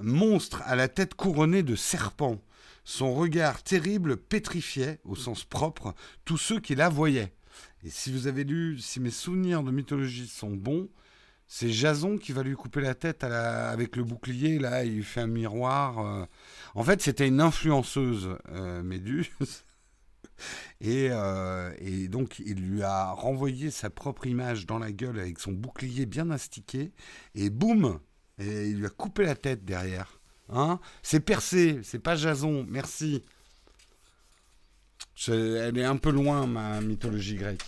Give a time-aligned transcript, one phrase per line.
[0.00, 2.40] monstre à la tête couronnée de serpents.
[2.84, 7.34] Son regard terrible pétrifiait, au sens propre, tous ceux qui la voyaient.
[7.84, 10.88] Et si vous avez lu, si mes souvenirs de mythologie sont bons,
[11.46, 14.58] c'est Jason qui va lui couper la tête avec le bouclier.
[14.58, 15.98] Là, il fait un miroir.
[15.98, 16.26] Euh.
[16.74, 19.28] En fait, c'était une influenceuse euh, Méduse.
[20.84, 25.50] Euh, et, donc, il lui a renvoyé sa propre image dans la gueule avec son
[25.50, 26.92] bouclier bien astiqué.
[27.34, 27.98] Et boum
[28.38, 30.20] Et il lui a coupé la tête derrière.
[30.50, 32.66] Hein c'est percé, c'est pas Jason.
[32.68, 33.22] Merci.
[35.26, 37.64] elle est un peu loin, ma mythologie grecque.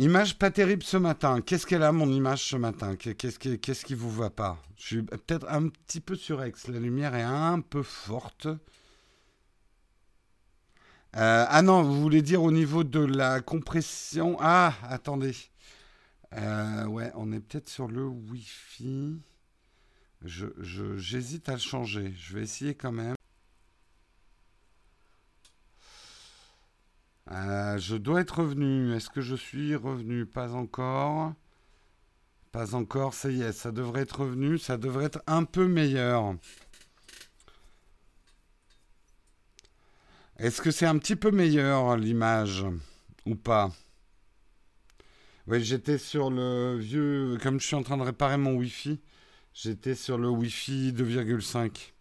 [0.00, 1.42] Image pas terrible ce matin.
[1.42, 2.96] Qu'est-ce qu'elle a, mon image, ce matin?
[2.96, 4.56] Qu'est-ce qui, qu'est-ce qui vous va pas?
[4.78, 6.68] Je suis peut-être un petit peu surex.
[6.68, 8.46] La lumière est un peu forte.
[11.16, 14.38] Euh, ah non, vous voulez dire au niveau de la compression?
[14.40, 15.34] Ah, attendez.
[16.34, 19.20] Euh, ouais, on est peut-être sur le Wi-Fi.
[20.22, 20.46] Je,
[20.96, 22.14] j'hésite à le changer.
[22.16, 23.16] Je vais essayer quand même.
[27.32, 28.94] Euh, je dois être revenu.
[28.94, 30.26] Est-ce que je suis revenu?
[30.26, 31.32] Pas encore.
[32.52, 34.58] Pas encore, ça y ça devrait être revenu.
[34.58, 36.34] Ça devrait être un peu meilleur.
[40.38, 42.64] Est-ce que c'est un petit peu meilleur l'image
[43.26, 43.70] ou pas?
[45.46, 47.38] Oui, j'étais sur le vieux.
[47.42, 49.00] Comme je suis en train de réparer mon Wi-Fi,
[49.54, 51.92] j'étais sur le Wi-Fi 2,5.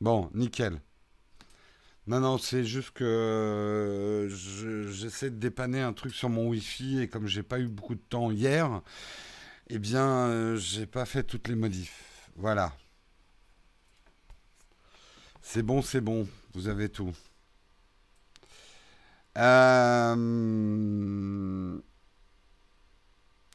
[0.00, 0.80] Bon, nickel.
[2.06, 4.28] Non, non, c'est juste que euh,
[4.92, 8.00] j'essaie de dépanner un truc sur mon Wi-Fi et comme j'ai pas eu beaucoup de
[8.00, 8.80] temps hier,
[9.68, 12.30] eh bien, euh, j'ai pas fait toutes les modifs.
[12.36, 12.72] Voilà.
[15.42, 17.12] C'est bon, c'est bon, vous avez tout.
[19.38, 20.14] Euh,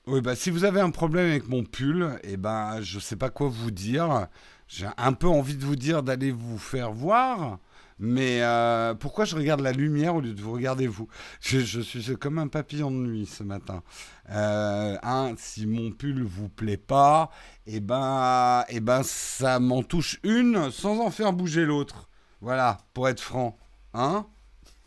[0.07, 3.29] oui, bah, si vous avez un problème avec mon pull, eh ben, je sais pas
[3.29, 4.27] quoi vous dire.
[4.67, 7.59] J'ai un peu envie de vous dire d'aller vous faire voir.
[7.99, 11.07] Mais euh, pourquoi je regarde la lumière au lieu de vous regarder vous?
[11.39, 13.83] Je, suis comme un papillon de nuit ce matin.
[14.31, 14.97] Euh,
[15.37, 17.29] si mon pull vous plaît pas,
[17.67, 22.09] eh ben, eh ben ça m'en touche une sans en faire bouger l'autre.
[22.41, 23.55] Voilà, pour être franc.
[23.93, 24.25] Hein?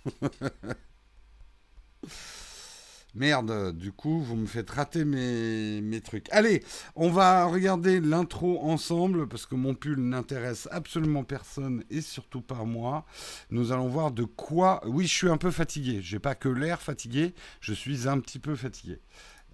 [3.14, 6.26] Merde, du coup, vous me faites rater mes, trucs.
[6.32, 6.64] Allez,
[6.96, 12.64] on va regarder l'intro ensemble parce que mon pull n'intéresse absolument personne et surtout pas
[12.64, 13.04] moi.
[13.50, 14.80] Nous allons voir de quoi.
[14.84, 16.00] Oui, je suis un peu fatigué.
[16.02, 18.98] J'ai pas que l'air fatigué, je suis un petit peu fatigué.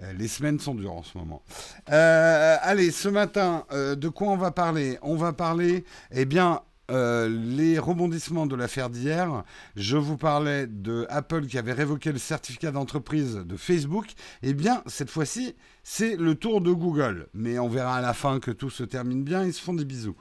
[0.02, 1.42] Euh, les semaines sont dures en ce moment.
[1.90, 4.98] Euh, allez, ce matin, euh, de quoi on va parler?
[5.02, 9.44] On va parler, eh bien, euh, les rebondissements de l'affaire d'hier,
[9.76, 14.06] je vous parlais de Apple qui avait révoqué le certificat d'entreprise de Facebook.
[14.42, 17.28] Eh bien, cette fois-ci, c'est le tour de Google.
[17.32, 19.44] Mais on verra à la fin que tout se termine bien.
[19.44, 20.16] Ils se font des bisous.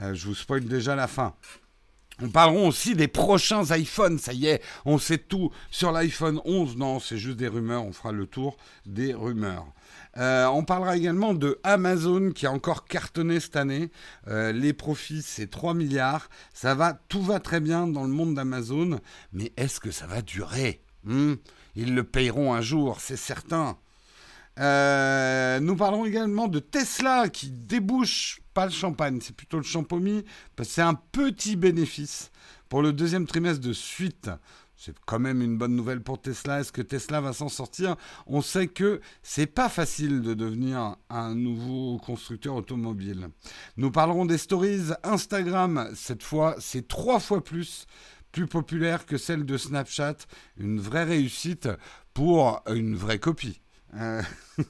[0.00, 1.34] Euh, je vous spoil déjà la fin.
[2.20, 6.76] On parlera aussi des prochains iPhones, ça y est, on sait tout sur l'iPhone 11.
[6.76, 8.56] Non, c'est juste des rumeurs, on fera le tour
[8.86, 9.66] des rumeurs.
[10.16, 13.90] Euh, on parlera également de Amazon qui a encore cartonné cette année.
[14.26, 16.28] Euh, les profits, c'est 3 milliards.
[16.54, 19.00] Ça va, tout va très bien dans le monde d'Amazon.
[19.32, 20.82] Mais est-ce que ça va durer?
[21.04, 21.34] Hmm?
[21.76, 23.78] Ils le payeront un jour, c'est certain.
[24.58, 30.24] Euh, nous parlerons également de Tesla qui débouche, pas le champagne, c'est plutôt le champomis,
[30.56, 32.32] parce que c'est un petit bénéfice
[32.68, 34.30] pour le deuxième trimestre de suite.
[34.80, 36.60] C'est quand même une bonne nouvelle pour Tesla.
[36.60, 37.96] Est-ce que Tesla va s'en sortir?
[38.28, 43.28] On sait que c'est pas facile de devenir un nouveau constructeur automobile.
[43.76, 45.90] Nous parlerons des stories Instagram.
[45.96, 47.86] Cette fois, c'est trois fois plus
[48.30, 50.14] plus populaire que celle de Snapchat.
[50.58, 51.68] Une vraie réussite
[52.14, 53.60] pour une vraie copie.
[53.94, 54.22] Euh,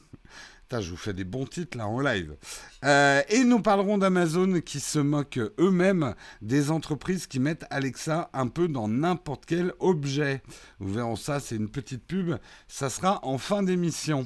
[0.73, 2.37] je vous fais des bons titres là en live.
[2.85, 8.49] Euh, et nous parlerons d'Amazon qui se moque eux-mêmes des entreprises qui mettent Alexa un
[8.49, 10.43] peu dans n'importe quel objet.
[10.79, 12.37] Vous verrez ça, c'est une petite pub.
[12.69, 14.25] Ça sera en fin d'émission.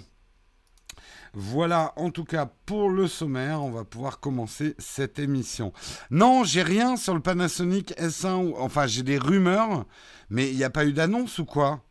[1.34, 5.72] Voilà, en tout cas, pour le sommaire, on va pouvoir commencer cette émission.
[6.10, 8.52] Non, j'ai rien sur le Panasonic S1.
[8.58, 9.86] Enfin, j'ai des rumeurs,
[10.28, 11.82] mais il n'y a pas eu d'annonce ou quoi?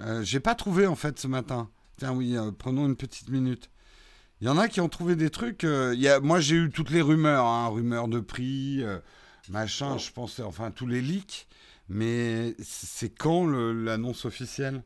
[0.00, 1.68] Euh, J'ai pas trouvé en fait ce matin.
[1.98, 3.70] Tiens, oui, euh, prenons une petite minute.
[4.40, 5.64] Il y en a qui ont trouvé des trucs.
[5.64, 8.98] Euh, y a, moi, j'ai eu toutes les rumeurs, hein, rumeurs de prix, euh,
[9.48, 11.48] machin, je pensais, enfin, tous les leaks.
[11.88, 14.82] Mais c'est quand l'annonce officielle?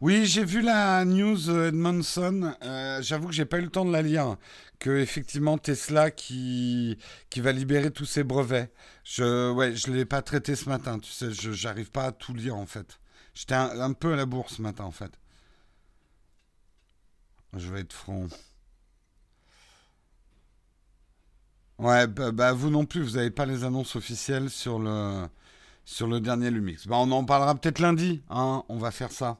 [0.00, 2.54] Oui, j'ai vu la news Edmondson.
[2.62, 4.36] Euh, J'avoue que j'ai pas eu le temps de la lire.
[4.84, 6.98] Que effectivement Tesla qui
[7.30, 8.70] qui va libérer tous ses brevets.
[9.02, 10.98] Je ouais, je l'ai pas traité ce matin.
[10.98, 13.00] Tu sais, je j'arrive pas à tout lire en fait.
[13.32, 15.18] J'étais un, peu à la bourse ce matin en fait.
[17.54, 18.26] Je vais être franc.
[21.78, 25.26] Ouais, bah, bah, vous non plus, vous n'avez pas les annonces officielles sur le,
[25.86, 26.86] sur le dernier Lumix.
[26.86, 29.38] Bah, on en parlera peut-être lundi, hein, on va faire ça.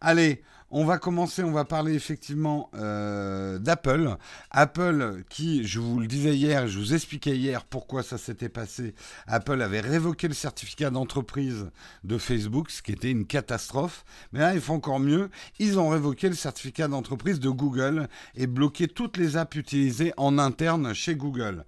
[0.00, 0.44] Allez,
[0.76, 4.16] on va commencer, on va parler effectivement euh, d'Apple.
[4.50, 8.96] Apple qui, je vous le disais hier, je vous expliquais hier pourquoi ça s'était passé.
[9.28, 11.70] Apple avait révoqué le certificat d'entreprise
[12.02, 14.04] de Facebook, ce qui était une catastrophe.
[14.32, 15.30] Mais là, ils font encore mieux.
[15.60, 20.38] Ils ont révoqué le certificat d'entreprise de Google et bloqué toutes les apps utilisées en
[20.38, 21.64] interne chez Google.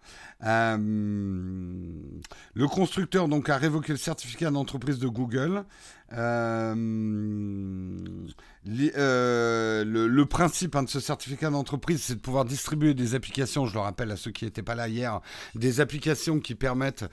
[0.46, 0.76] Euh,
[2.54, 5.64] le constructeur donc a révoqué le certificat d'entreprise de Google.
[6.12, 6.74] Euh,
[8.96, 13.74] euh, le, principe hein, de ce certificat d'entreprise, c'est de pouvoir distribuer des applications, je
[13.74, 15.20] le rappelle à ceux qui n'étaient pas là hier,
[15.56, 17.04] des applications qui permettent,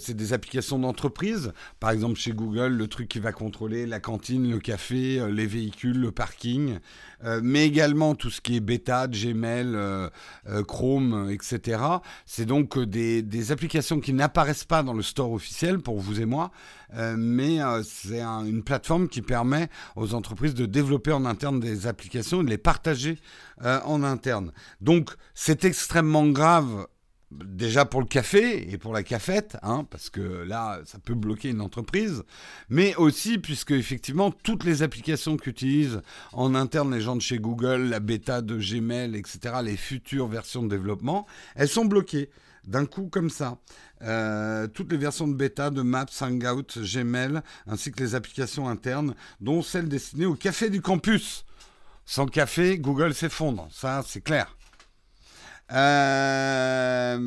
[0.00, 4.50] c'est des applications d'entreprise, par exemple chez Google, le truc qui va contrôler la cantine,
[4.50, 6.80] le café, les véhicules, le parking,
[7.42, 9.76] mais également tout ce qui est bêta, Gmail,
[10.66, 11.82] Chrome, etc.
[12.26, 16.26] C'est donc des, des applications qui n'apparaissent pas dans le store officiel pour vous et
[16.26, 16.50] moi,
[17.16, 22.44] mais c'est une plateforme qui permet aux entreprises de développer en interne des applications et
[22.44, 23.18] de les partager
[23.62, 24.52] euh, en interne.
[24.80, 26.86] Donc c'est extrêmement grave
[27.30, 31.50] déjà pour le café et pour la cafette, hein, parce que là, ça peut bloquer
[31.50, 32.24] une entreprise,
[32.68, 37.88] mais aussi puisque effectivement, toutes les applications qu'utilisent en interne les gens de chez Google,
[37.88, 42.30] la bêta de Gmail, etc., les futures versions de développement, elles sont bloquées
[42.64, 43.58] d'un coup comme ça.
[44.02, 49.14] Euh, toutes les versions de bêta de Maps, Hangout, Gmail, ainsi que les applications internes,
[49.40, 51.44] dont celles destinées au café du campus.
[52.06, 54.56] Sans café, Google s'effondre, ça c'est clair.
[55.72, 57.18] Euh,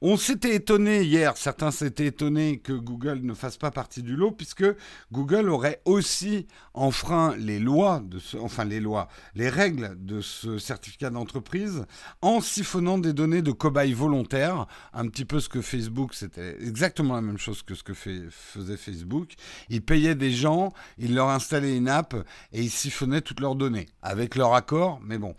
[0.00, 4.30] on s'était étonné hier, certains s'étaient étonnés que Google ne fasse pas partie du lot,
[4.30, 4.64] puisque
[5.10, 8.02] Google aurait aussi enfreint les lois,
[8.40, 11.86] enfin les lois, les règles de ce certificat d'entreprise
[12.22, 17.14] en siphonnant des données de cobayes volontaires, un petit peu ce que Facebook, c'était exactement
[17.14, 19.32] la même chose que ce que faisait Facebook.
[19.70, 22.14] Ils payaient des gens, ils leur installaient une app
[22.52, 25.34] et ils siphonnaient toutes leurs données, avec leur accord, mais bon,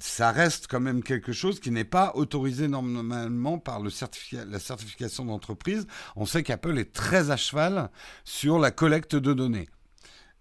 [0.00, 5.86] ça reste quand même quelque chose qui n'est pas autorisé normalement par la certification d'entreprise.
[6.16, 7.90] On sait qu'Apple est très à cheval
[8.24, 9.68] sur la collecte de données.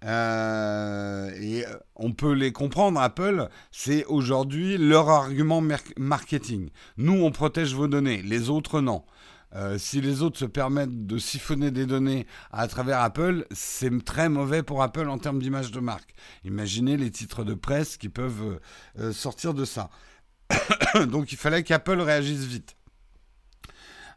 [0.06, 5.64] Euh, et on peut les comprendre, Apple, c'est aujourd'hui leur argument
[5.98, 6.70] marketing.
[6.98, 9.04] Nous, on protège vos données, les autres, non.
[9.56, 14.30] Euh, si les autres se permettent de siphonner des données à travers Apple, c'est très
[14.30, 16.14] mauvais pour Apple en termes d'image de marque.
[16.44, 18.60] Imaginez les titres de presse qui peuvent
[19.00, 19.90] euh, sortir de ça.
[21.08, 22.76] Donc il fallait qu'Apple réagisse vite.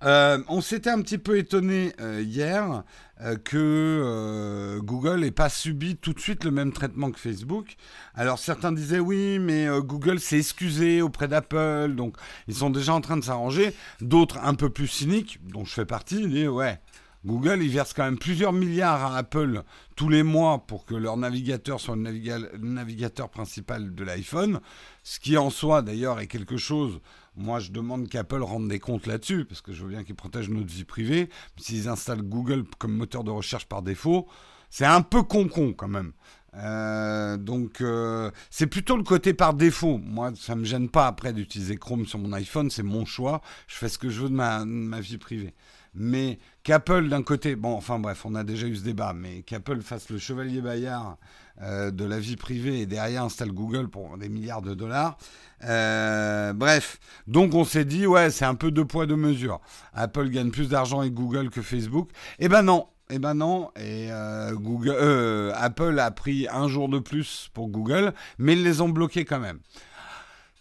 [0.04, 2.84] Euh, on s'était un petit peu étonné hier
[3.22, 7.76] euh, que euh, Google n'ait pas subi tout de suite le même traitement que Facebook.
[8.14, 12.16] Alors certains disaient oui, mais euh, Google s'est excusé auprès d'Apple, donc
[12.46, 13.72] ils sont déjà en train de s'arranger.
[14.02, 16.78] D'autres un peu plus cyniques, dont je fais partie, disent ouais.
[17.24, 19.62] Google, ils versent quand même plusieurs milliards à Apple
[19.96, 24.60] tous les mois pour que leur navigateur soit le navigateur principal de l'iPhone,
[25.02, 27.00] ce qui en soi d'ailleurs est quelque chose
[27.36, 30.48] moi, je demande qu'Apple rende des comptes là-dessus, parce que je veux bien qu'ils protègent
[30.48, 31.28] notre vie privée.
[31.58, 34.26] S'ils installent Google comme moteur de recherche par défaut,
[34.70, 36.12] c'est un peu con-con quand même.
[36.54, 39.98] Euh, donc, euh, c'est plutôt le côté par défaut.
[39.98, 43.42] Moi, ça me gêne pas après d'utiliser Chrome sur mon iPhone, c'est mon choix.
[43.66, 45.54] Je fais ce que je veux de ma, vie privée.
[45.96, 49.80] Mais qu'Apple, d'un côté, bon, enfin bref, on a déjà eu ce débat, mais qu'Apple
[49.80, 51.16] fasse le chevalier Bayard
[51.62, 55.16] euh, de la vie privée et derrière installe Google pour des milliards de dollars,
[55.64, 59.60] euh, bref, donc on s'est dit, ouais, c'est un peu deux poids, deux mesures.
[59.94, 62.10] Apple gagne plus d'argent avec Google que Facebook.
[62.38, 66.98] Eh ben non, eh ben non, et euh, Google, Apple a pris un jour de
[66.98, 69.60] plus pour Google, mais ils les ont bloqués quand même.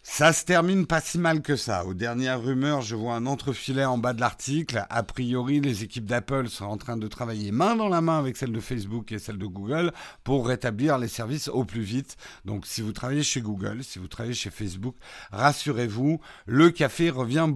[0.07, 1.83] Ça se termine pas si mal que ça.
[1.83, 4.85] Aux dernières rumeurs, je vois un entrefilet en bas de l'article.
[4.89, 8.37] A priori, les équipes d'Apple sont en train de travailler main dans la main avec
[8.37, 9.91] celles de Facebook et celles de Google
[10.23, 12.17] pour rétablir les services au plus vite.
[12.45, 14.95] Donc, si vous travaillez chez Google, si vous travaillez chez Facebook,
[15.31, 17.49] rassurez-vous, le café revient,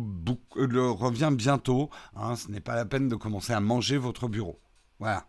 [0.58, 1.92] euh, revient bientôt.
[2.16, 2.36] Hein.
[2.36, 4.60] ce n'est pas la peine de commencer à manger votre bureau.
[4.98, 5.29] Voilà.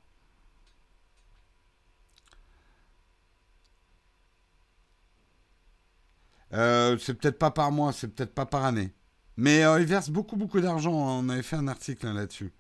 [6.53, 8.93] Euh, c'est peut-être pas par mois, c'est peut-être pas par année.
[9.37, 10.93] Mais euh, ils versent beaucoup, beaucoup d'argent.
[10.93, 12.53] On avait fait un article là-dessus.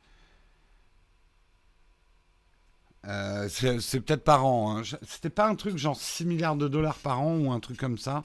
[3.06, 4.78] Euh, c'est peut-être par an.
[4.78, 4.82] Hein.
[5.02, 7.98] C'était pas un truc genre 6 milliards de dollars par an ou un truc comme
[7.98, 8.24] ça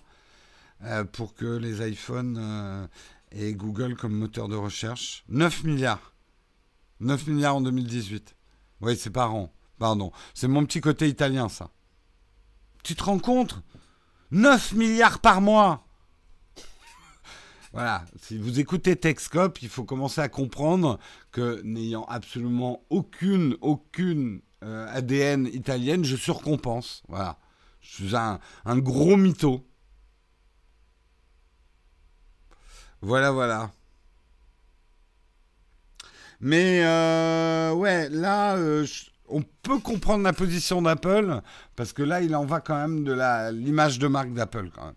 [0.83, 2.87] euh, pour que les iPhones
[3.31, 5.25] aient Google comme moteur de recherche.
[5.27, 6.13] 9 milliards.
[7.01, 8.35] 9 milliards en 2018.
[8.79, 9.51] Oui, c'est par an.
[9.79, 10.13] Pardon.
[10.33, 11.71] C'est mon petit côté italien, ça.
[12.83, 13.61] Tu te rends compte?
[14.35, 15.85] 9 milliards par mois
[17.75, 20.97] voilà, si vous écoutez Texcop, il faut commencer à comprendre
[21.33, 27.03] que n'ayant absolument aucune, aucune euh, ADN italienne, je surcompense.
[27.09, 27.37] Voilà.
[27.81, 28.39] Je suis un,
[28.77, 29.67] gros mytho.
[33.01, 33.71] Voilà, voilà.
[36.39, 38.85] Mais euh, ouais, là, euh,
[39.29, 41.41] on peut comprendre la position d'Apple,
[41.75, 43.13] parce que là, il en va quand même de
[43.51, 44.95] l'image de marque d'Apple quand même.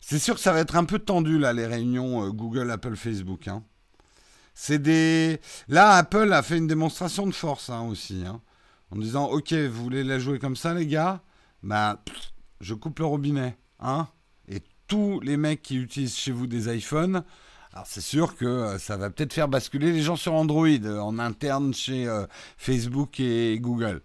[0.00, 2.96] C'est sûr que ça va être un peu tendu là les réunions euh, Google, Apple,
[2.96, 3.48] Facebook.
[3.48, 3.62] Hein.
[4.54, 5.40] C'est des.
[5.68, 8.40] Là, Apple a fait une démonstration de force hein, aussi, hein.
[8.90, 11.22] en disant OK, vous voulez la jouer comme ça, les gars?
[11.62, 12.02] Bah,
[12.60, 14.08] je coupe le robinet, hein
[14.48, 17.24] Et tous les mecs qui utilisent chez vous des iPhones,
[17.72, 20.98] alors c'est sûr que euh, ça va peut-être faire basculer les gens sur Android euh,
[21.00, 22.08] en interne chez
[22.56, 24.02] Facebook et Google,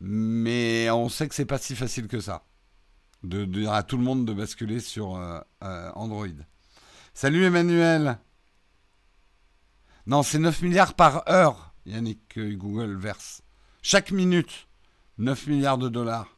[0.00, 2.44] mais on sait que c'est pas si facile que ça
[3.26, 6.26] de, dire à tout le monde de basculer sur euh, euh, Android.
[7.14, 8.18] Salut Emmanuel.
[10.06, 13.42] Non, c'est 9 milliards par heure, Yannick, Google verse.
[13.82, 14.68] Chaque minute,
[15.18, 16.36] 9 milliards de dollars.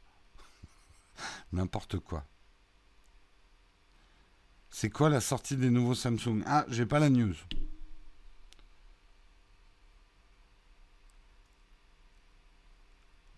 [1.52, 2.25] N'importe quoi.
[4.70, 6.42] C'est quoi la sortie des nouveaux Samsung?
[6.46, 7.34] Ah, j'ai pas la news.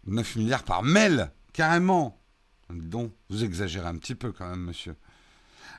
[0.07, 2.21] «9 milliards par mail, carrément.
[2.69, 4.97] Donc, vous exagérez un petit peu quand même, monsieur.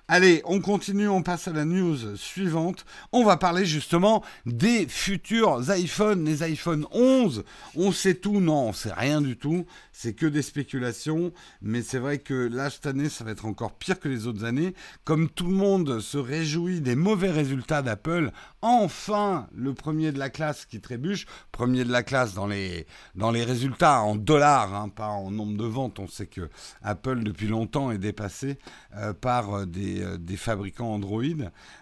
[0.08, 2.86] Allez, on continue, on passe à la news suivante.
[3.12, 7.44] On va parler justement des futurs iPhones, les iPhone 11.
[7.76, 9.66] On sait tout, non, on sait rien du tout.
[9.94, 11.32] C'est que des spéculations.
[11.62, 14.44] Mais c'est vrai que là, cette année, ça va être encore pire que les autres
[14.44, 14.74] années.
[15.06, 18.32] Comme tout le monde se réjouit des mauvais résultats d'Apple,
[18.62, 21.26] enfin le premier de la classe qui trébuche.
[21.52, 25.66] Premier de la classe dans les, dans résultats en dollars, hein, pas en nombre de
[25.66, 26.00] ventes.
[26.00, 26.50] On sait que
[26.82, 28.58] Apple, depuis longtemps, est dépassé
[28.98, 31.24] euh, par euh, des euh, des, fabricants Android.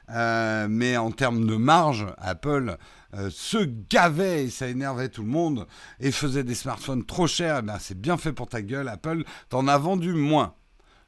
[0.09, 2.77] Euh, mais en termes de marge, Apple
[3.13, 5.67] euh, se gavait et ça énervait tout le monde
[5.99, 7.59] et faisait des smartphones trop chers.
[7.59, 9.23] Eh ben, c'est bien fait pour ta gueule, Apple.
[9.49, 10.55] T'en as vendu moins.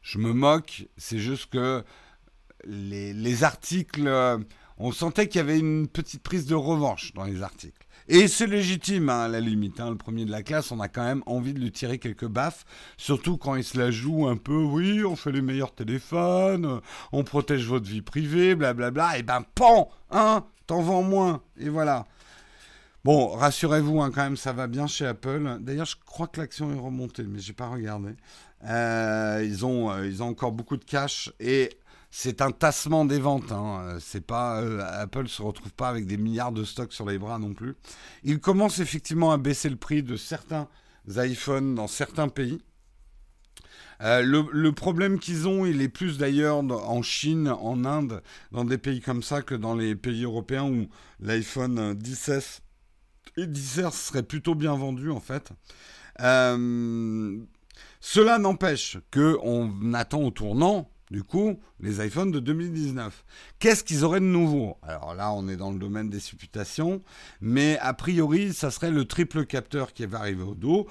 [0.01, 1.83] Je me moque, c'est juste que
[2.65, 4.07] les articles,
[4.77, 7.80] on sentait qu'il y avait une petite prise de revanche dans les articles.
[8.13, 9.79] Et c'est légitime, hein, à la limite.
[9.79, 12.27] Hein, le premier de la classe, on a quand même envie de lui tirer quelques
[12.27, 12.65] baffes.
[12.97, 16.81] Surtout quand il se la joue un peu, oui, on fait les meilleurs téléphones,
[17.13, 19.17] on protège votre vie privée, blablabla.
[19.17, 21.41] Et ben, pan, hein, t'en vends moins.
[21.57, 22.05] Et voilà.
[23.05, 25.59] Bon, rassurez-vous, hein, quand même, ça va bien chez Apple.
[25.61, 28.09] D'ailleurs, je crois que l'action est remontée, mais j'ai pas regardé.
[28.65, 31.69] Euh, ils, ont, euh, ils ont encore beaucoup de cash et
[32.11, 33.51] c'est un tassement des ventes.
[33.51, 33.97] Hein.
[33.99, 37.39] C'est pas euh, Apple se retrouve pas avec des milliards de stocks sur les bras
[37.39, 37.75] non plus.
[38.23, 40.67] Il commence effectivement à baisser le prix de certains
[41.07, 42.61] iPhones dans certains pays.
[44.01, 48.79] Euh, le, problème qu'ils ont, il est plus d'ailleurs en Chine, en Inde, dans des
[48.79, 50.87] pays comme ça que dans les pays européens où
[51.19, 52.61] l'iPhone 10S
[53.37, 55.51] et 10R serait plutôt bien vendu en fait.
[56.19, 57.37] Euh,
[57.99, 63.25] cela n'empêche que on attend au tournant du coup, les iPhones de 2019.
[63.59, 64.77] Qu'est-ce qu'ils auraient de nouveau?
[64.81, 67.03] Alors là, on est dans le domaine des supputations,
[67.41, 70.87] mais a priori, ça serait le triple capteur qui va arriver au dos.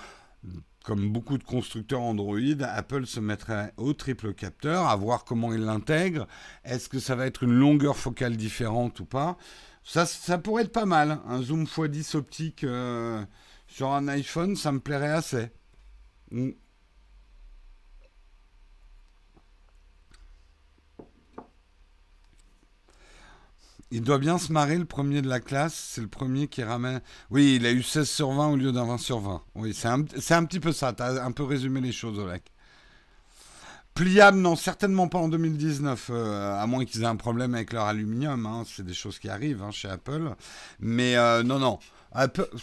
[0.84, 5.60] Comme beaucoup de constructeurs Android, Apple se mettrait au triple capteur, à voir comment il
[5.60, 6.26] l'intègre.
[6.64, 9.38] Est-ce que ça va être une longueur focale différente ou pas?
[9.84, 11.18] Ça, ça pourrait être pas mal.
[11.26, 13.24] Un zoom x10 optique euh,
[13.68, 15.48] sur un iPhone, ça me plairait assez.
[16.30, 16.50] Mm.
[23.92, 25.74] Il doit bien se marrer, le premier de la classe.
[25.74, 27.00] C'est le premier qui ramène.
[27.30, 29.42] Oui, il a eu 16 sur 20 au lieu d'un 20 sur 20.
[29.56, 30.92] Oui, c'est un, un, petit peu ça.
[30.92, 32.52] Tu un peu résumé les choses, Olek.
[33.94, 37.86] Pliable, non, certainement pas en 2019, euh, à moins qu'ils aient un problème avec leur
[37.86, 38.46] aluminium.
[38.46, 38.62] Hein.
[38.64, 40.34] c'est des choses qui arrivent hein, chez Apple.
[40.78, 41.80] Mais euh, non, non.
[42.14, 42.56] de toute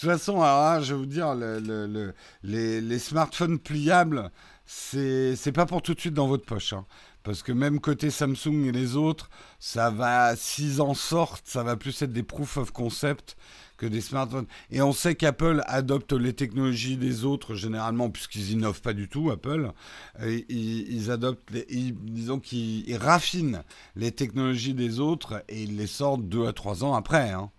[0.00, 0.42] façon,
[0.82, 2.12] je vais vous dire, le,
[2.42, 4.30] les, les, smartphones pliables,
[4.66, 6.74] c'est pas pour tout de suite dans votre poche.
[6.74, 6.84] Hein.
[7.24, 11.74] Parce que même côté Samsung et les autres, ça va, s'ils en sortent, ça va
[11.74, 13.36] plus être des proof of concept
[13.78, 14.46] que des smartphones.
[14.70, 19.30] Et on sait qu'Apple adopte les technologies des autres généralement, puisqu'ils innovent pas du tout,
[19.30, 19.72] Apple.
[20.20, 23.64] ils, adoptent, disons qu'ils raffinent
[23.96, 27.30] les technologies des autres et ils les sortent deux à trois ans après.
[27.30, 27.50] Hein.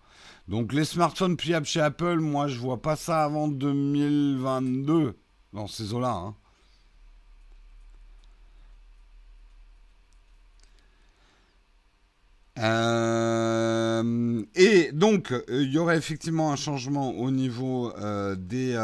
[0.48, 5.18] Donc les smartphones pliables chez Apple, moi je vois pas ça avant 2022
[5.54, 6.14] dans ces eaux-là.
[6.14, 6.36] Hein.
[12.58, 18.76] Euh, et donc, euh, il y aurait effectivement un changement au niveau euh, des,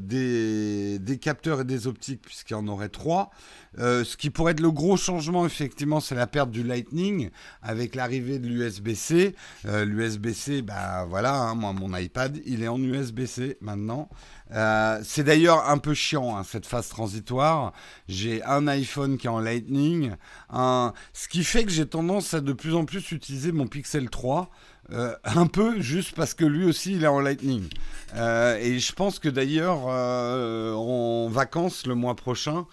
[0.00, 3.30] des, des, capteurs et des optiques, puisqu'il y en aurait trois.
[3.76, 8.38] ce qui pourrait être le gros changement, effectivement, c'est la perte du Lightning avec l'arrivée
[8.38, 9.34] de l'USB-C.
[9.64, 14.08] L'USB-C, bah voilà, hein, moi, mon iPad, il est en USB-C maintenant.
[14.54, 17.72] Euh, c'est d'ailleurs un peu chiant hein, cette phase transitoire.
[18.08, 20.12] J'ai un iPhone qui est en Lightning,
[20.52, 24.50] ce qui fait que j'ai tendance à de plus en plus utiliser mon Pixel 3.
[24.92, 27.68] Euh, un peu juste parce que lui aussi il est en Lightning.
[28.14, 32.66] Euh, et je pense que d'ailleurs en vacances le mois prochain,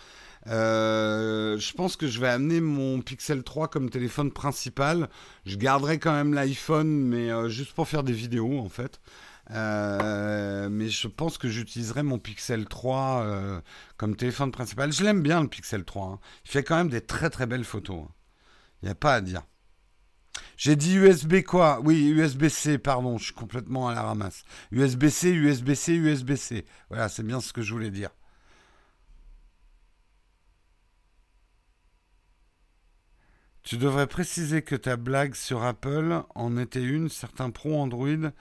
[0.46, 5.08] je pense que je vais amener mon Pixel 3 comme téléphone principal.
[5.46, 9.00] Je garderai quand même l'iPhone, mais juste pour faire des vidéos en fait.
[9.52, 13.62] Euh, mais je pense que j'utiliserai mon Pixel 3 euh,
[13.98, 14.92] comme téléphone principal.
[14.94, 16.06] Je l'aime bien le Pixel 3.
[16.08, 16.20] Hein.
[16.46, 18.04] Il fait quand même des très très belles photos.
[18.04, 18.12] Hein.
[18.82, 19.44] Il n'y a pas à dire.
[20.58, 21.80] J'ai dit USB quoi?
[21.84, 24.44] Oui, USB-C, pardon, je suis complètement à la ramasse.
[24.72, 26.66] USB-C, USB-C, USB-C.
[26.90, 28.12] Voilà, c'est bien ce que je voulais dire.
[33.64, 37.10] Tu devrais préciser que ta blague sur Apple en était une.
[37.10, 38.32] Certains pros Android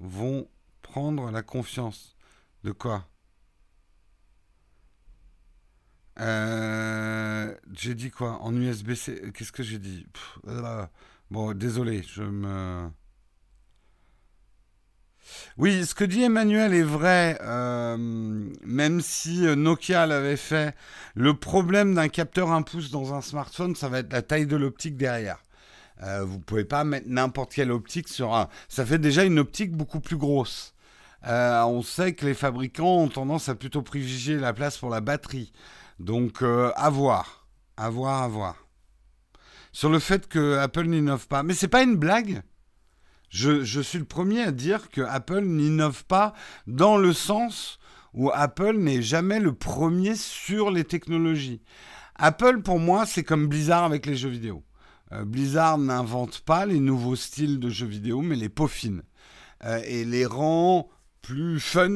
[0.00, 0.48] vont
[0.88, 2.16] prendre la confiance.
[2.64, 3.06] De quoi?
[6.20, 8.40] Euh, J'ai dit quoi?
[8.42, 10.06] En USB-C Qu'est-ce que j'ai dit?
[11.30, 12.88] Bon, désolé, je me...
[15.58, 17.96] Oui, ce que dit Emmanuel est vrai, euh,
[18.64, 20.74] même si euh, Nokia l'avait fait.
[21.14, 24.56] Le problème d'un capteur 1 pouce dans un smartphone, ça va être la taille de
[24.56, 25.42] l'optique derrière.
[26.24, 28.48] Vous pouvez pas mettre n'importe quelle optique sur un.
[28.68, 30.72] Ça fait déjà une optique beaucoup plus grosse.
[31.26, 35.00] Euh, on sait que les fabricants ont tendance à plutôt privilégier la place pour la
[35.00, 35.52] batterie.
[35.98, 37.46] Donc, euh, à voir.
[37.76, 38.56] À voir, à voir.
[39.72, 41.42] Sur le fait que Apple n'innove pas.
[41.42, 42.42] Mais c'est pas une blague.
[43.30, 46.32] Je, suis le premier à dire que Apple n'innove pas
[46.66, 47.78] dans le sens
[48.14, 51.60] où Apple n'est jamais le premier sur les technologies.
[52.14, 54.64] Apple, pour moi, c'est comme Blizzard avec les jeux vidéo.
[55.12, 59.02] Euh, Blizzard n'invente pas les nouveaux styles de jeux vidéo, mais les peaufine.
[59.84, 60.88] et les rend
[61.28, 61.90] plus fun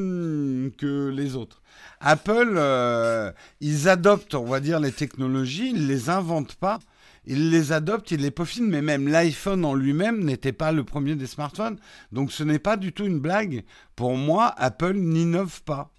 [0.76, 1.62] que les autres.
[2.00, 6.80] Apple, euh, ils adoptent, on va dire, les technologies, ils les inventent pas.
[7.24, 11.14] Ils les adoptent, ils les peaufinent, mais même l'iPhone en lui-même n'était pas le premier
[11.14, 11.78] des smartphones.
[12.10, 13.64] Donc ce n'est pas du tout une blague.
[13.96, 15.90] Pour moi, Apple n'innove pas.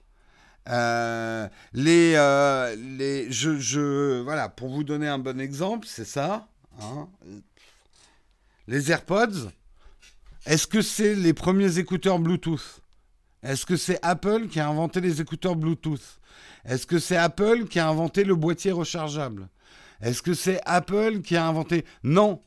[0.70, 6.48] Euh, les, euh, les, je, je, voilà, pour vous donner un bon exemple, c'est ça.
[6.80, 7.08] Hein.
[8.68, 9.50] Les AirPods,
[10.46, 12.83] est-ce que c'est les premiers écouteurs Bluetooth?
[13.44, 16.20] Est-ce que c'est Apple qui a inventé les écouteurs Bluetooth?
[16.66, 19.50] Est-ce que c'est Apple qui a inventé le boîtier rechargeable?
[20.02, 21.86] Est-ce que c'est Apple qui a inventé...
[22.04, 22.42] Non.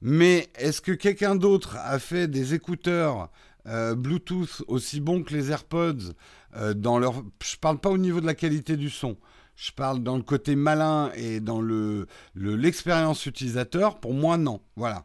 [0.00, 3.30] Mais est-ce que quelqu'un d'autre a fait des écouteurs
[3.66, 6.12] euh, Bluetooth aussi bons que les AirPods
[6.56, 7.24] euh, dans leur...
[7.42, 9.16] Je parle pas au niveau de la qualité du son.
[9.56, 13.98] Je parle dans le côté malin et dans le l'expérience utilisateur.
[13.98, 14.60] Pour moi, non.
[14.76, 15.04] Voilà.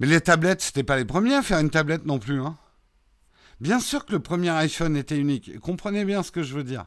[0.00, 2.40] Mais les tablettes, c'était pas les premiers à faire une tablette non plus.
[2.40, 2.56] Hein.
[3.60, 5.58] Bien sûr que le premier iPhone était unique.
[5.60, 6.86] Comprenez bien ce que je veux dire.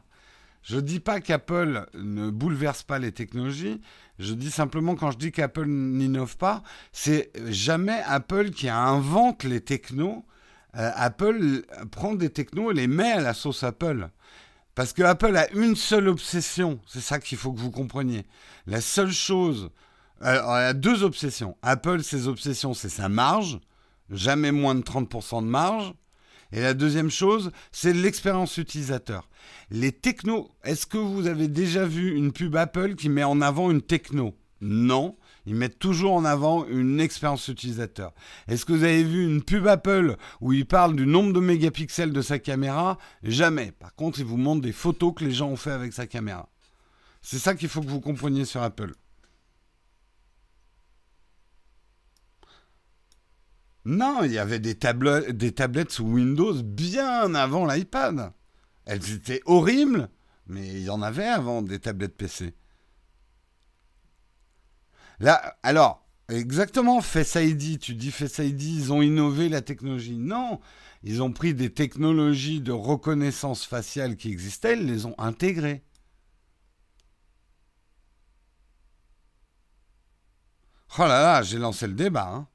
[0.62, 3.80] Je ne dis pas qu'Apple ne bouleverse pas les technologies.
[4.18, 9.60] Je dis simplement quand je dis qu'Apple n'innove pas, c'est jamais Apple qui invente les
[9.60, 10.26] technos.
[10.76, 14.10] Euh, Apple prend des technos et les met à la sauce Apple.
[14.74, 16.80] Parce que Apple a une seule obsession.
[16.86, 18.26] C'est ça qu'il faut que vous compreniez.
[18.66, 19.70] La seule chose
[20.20, 21.56] alors, y a deux obsessions.
[21.62, 23.60] Apple, ses obsessions, c'est sa marge,
[24.10, 25.94] jamais moins de 30% de marge.
[26.50, 29.28] Et la deuxième chose, c'est l'expérience utilisateur.
[29.70, 33.70] Les technos, est-ce que vous avez déjà vu une pub Apple qui met en avant
[33.70, 34.34] une techno?
[34.60, 35.16] Non.
[35.46, 38.12] Ils mettent toujours en avant une expérience utilisateur.
[38.48, 42.12] Est-ce que vous avez vu une pub Apple où il parle du nombre de mégapixels
[42.12, 42.98] de sa caméra?
[43.22, 43.72] Jamais.
[43.72, 46.48] Par contre, ils vous montrent des photos que les gens ont fait avec sa caméra.
[47.22, 48.92] C'est ça qu'il faut que vous compreniez sur Apple.
[53.84, 58.32] Non, il y avait des, tablettes, sous Windows bien avant l'iPad.
[58.84, 60.08] Elles étaient horribles,
[60.46, 62.54] mais il y en avait avant des tablettes PC.
[65.20, 70.16] Là, alors, exactement, Face ID, tu dis Face ID, ils ont innové la technologie.
[70.16, 70.60] Non,
[71.02, 75.82] ils ont pris des technologies de reconnaissance faciale qui existaient, ils les ont intégrées.
[80.98, 82.28] Oh là là, j'ai lancé le débat.
[82.28, 82.48] Hein.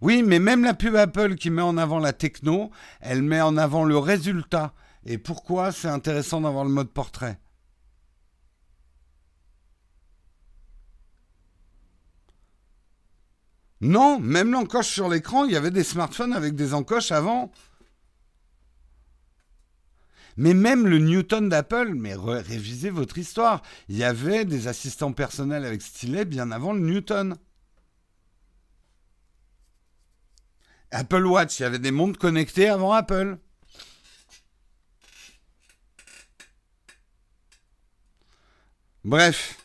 [0.00, 3.56] Oui, mais même la pub Apple qui met en avant la techno, elle met en
[3.56, 4.74] avant le résultat.
[5.04, 7.38] Et pourquoi c'est intéressant d'avoir le mode portrait?
[13.82, 17.50] Non, même l'encoche sur l'écran, il y avait des smartphones avec des encoches avant.
[20.36, 23.62] Mais même le Newton d'Apple, mais révisez votre histoire.
[23.88, 27.36] Il y avait des assistants personnels avec stylet bien avant le Newton.
[30.92, 33.38] Apple Watch, il y avait des montres connectées avant Apple.
[39.04, 39.56] Bref.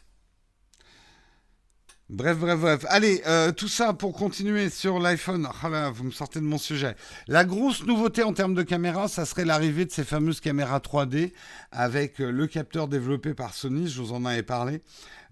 [2.07, 2.85] Bref, bref, bref.
[2.89, 5.49] Allez, euh, tout ça pour continuer sur l'iPhone.
[5.63, 6.95] Ah vous me sortez de mon sujet.
[7.27, 11.33] La grosse nouveauté en termes de caméra, ça serait l'arrivée de ces fameuses caméras 3D
[11.71, 13.87] avec euh, le capteur développé par Sony.
[13.87, 14.83] Je vous en avais parlé.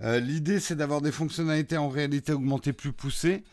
[0.01, 3.43] Euh, l'idée, c'est d'avoir des fonctionnalités en réalité augmentée plus poussées.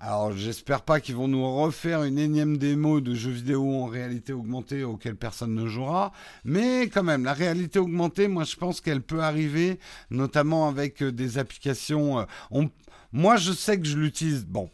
[0.00, 4.32] Alors j'espère pas qu'ils vont nous refaire une énième démo de jeux vidéo en réalité
[4.32, 6.12] augmentée auquel personne ne jouera,
[6.44, 9.80] mais quand même la réalité augmentée, moi je pense qu'elle peut arriver,
[10.10, 12.20] notamment avec euh, des applications.
[12.20, 12.64] Euh,
[13.10, 14.70] moi je sais que je l'utilise, bon,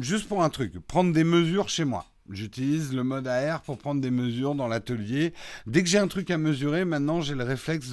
[0.00, 2.04] juste pour un truc, prendre des mesures chez moi.
[2.28, 5.32] J'utilise le mode AR pour prendre des mesures dans l'atelier.
[5.66, 7.92] Dès que j'ai un truc à mesurer, maintenant j'ai le réflexe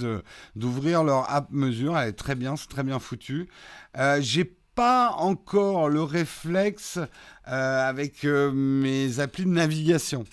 [0.56, 1.98] d'ouvrir leur app mesure.
[1.98, 3.48] Elle est très bien, c'est très bien foutu.
[3.98, 7.00] Euh, j'ai pas encore le réflexe
[7.48, 10.26] euh, avec euh, mes applis de navigation.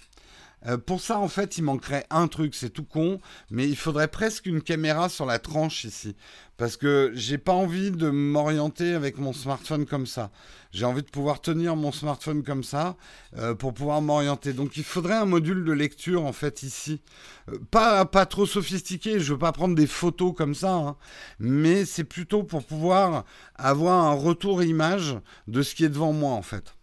[0.66, 4.08] Euh, pour ça, en fait, il manquerait un truc, c'est tout con, mais il faudrait
[4.08, 6.16] presque une caméra sur la tranche ici.
[6.60, 10.30] Parce que j'ai pas envie de m'orienter avec mon smartphone comme ça.
[10.72, 12.98] J'ai envie de pouvoir tenir mon smartphone comme ça
[13.38, 14.52] euh, pour pouvoir m'orienter.
[14.52, 17.00] Donc il faudrait un module de lecture en fait ici.
[17.48, 20.96] Euh, pas, pas trop sophistiqué, je veux pas prendre des photos comme ça, hein.
[21.38, 25.16] mais c'est plutôt pour pouvoir avoir un retour image
[25.48, 26.74] de ce qui est devant moi en fait.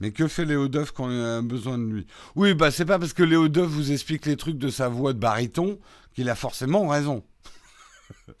[0.00, 2.06] Mais que fait Léo Duff quand il a besoin de lui?
[2.36, 5.12] Oui, bah c'est pas parce que Léo Duff vous explique les trucs de sa voix
[5.12, 5.78] de baryton
[6.14, 7.24] qu'il a forcément raison.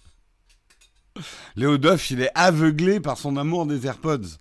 [1.56, 4.38] Léo Duff, il est aveuglé par son amour des AirPods.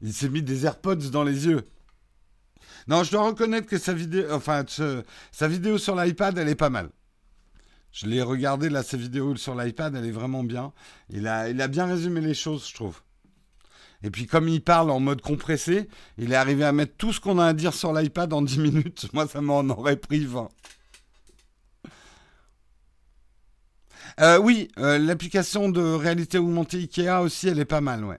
[0.00, 1.64] Il s'est mis des AirPods dans les yeux.
[2.88, 6.70] Non, je dois reconnaître que sa vidéo, enfin, sa vidéo sur l'iPad, elle est pas
[6.70, 6.88] mal.
[7.92, 10.72] Je l'ai regardé là, sa vidéo sur l'iPad, elle est vraiment bien.
[11.10, 13.00] Il a, il a bien résumé les choses, je trouve.
[14.02, 17.20] Et puis comme il parle en mode compressé, il est arrivé à mettre tout ce
[17.20, 19.06] qu'on a à dire sur l'iPad en 10 minutes.
[19.12, 20.48] Moi, ça m'en aurait pris 20.
[24.20, 28.18] Euh, oui, euh, l'application de réalité augmentée Ikea aussi, elle est pas mal, ouais.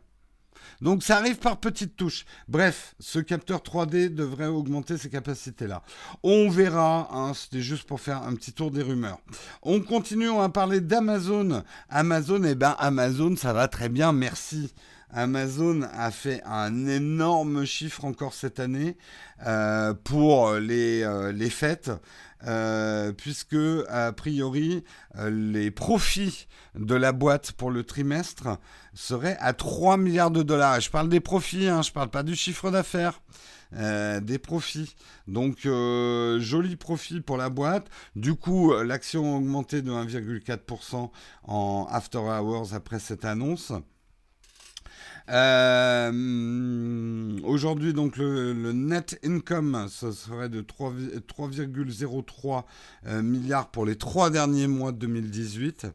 [0.81, 2.25] Donc ça arrive par petites touches.
[2.47, 5.83] Bref, ce capteur 3D devrait augmenter ses capacités-là.
[6.23, 9.19] On verra, hein, c'était juste pour faire un petit tour des rumeurs.
[9.61, 11.63] On continue, on va parler d'Amazon.
[11.89, 14.73] Amazon, eh ben Amazon, ça va très bien, merci.
[15.13, 18.97] Amazon a fait un énorme chiffre encore cette année
[19.45, 21.91] euh, pour les, euh, les fêtes.
[22.47, 23.55] Euh, puisque
[23.87, 24.83] a priori
[25.29, 28.57] les profits de la boîte pour le trimestre
[28.95, 30.79] seraient à 3 milliards de dollars.
[30.79, 33.21] je parle des profits, hein, je ne parle pas du chiffre d'affaires.
[33.73, 34.95] des profits.
[35.27, 37.87] Donc, joli profit pour la boîte.
[38.15, 41.11] Du coup, l'action a augmenté de 1,4%
[41.43, 43.71] en after hours après cette annonce.
[45.29, 46.11] Euh,
[47.43, 52.63] aujourd'hui, donc, le, net income, ce serait de 3,03
[53.05, 55.87] euh, milliards pour les trois derniers mois de 2018.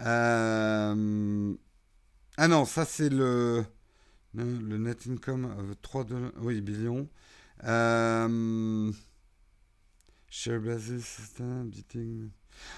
[0.00, 1.54] Euh,
[2.36, 3.64] ah non, ça c'est le,
[4.34, 7.08] le net income, 3 de, oui, billions.
[10.30, 11.32] share basis,
[11.64, 12.28] beating.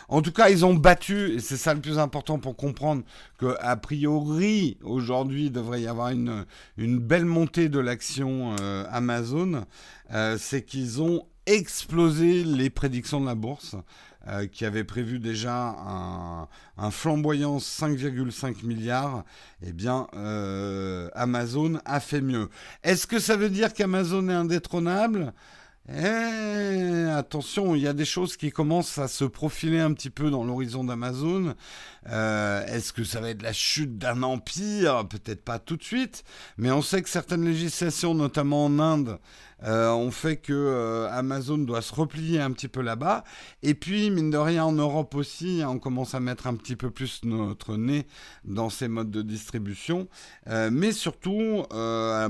[0.08, 3.02] En tout cas, ils ont battu, et c'est ça le plus important pour comprendre
[3.38, 6.44] qu'a priori, aujourd'hui, il devrait y avoir une,
[6.76, 9.64] belle montée de l'action euh, Amazon.
[10.12, 13.76] Euh, c'est qu'ils ont explosé les prédictions de la bourse.
[14.26, 15.74] Euh, qui avait prévu déjà
[16.76, 19.24] un, flamboyant 5,5 milliards,
[19.62, 20.06] eh bien,
[21.14, 22.50] Amazon a fait mieux.
[22.82, 25.32] Est-ce que ça veut dire qu'Amazon est indétrônable?
[25.90, 30.30] Eh, attention, il y a des choses qui commencent à se profiler un petit peu
[30.30, 31.54] dans l'horizon d'Amazon.
[32.10, 35.06] Euh, est-ce que ça va être la chute d'un empire?
[35.08, 36.24] Peut-être pas tout de suite,
[36.58, 39.18] mais on sait que certaines législations, notamment en Inde,
[39.64, 43.24] euh, ont fait que euh, Amazon doit se replier un petit peu là-bas.
[43.62, 46.90] Et puis, mine de rien, en Europe aussi, on commence à mettre un petit peu
[46.90, 48.06] plus notre nez
[48.44, 50.08] dans ces modes de distribution.
[50.46, 51.64] mais surtout,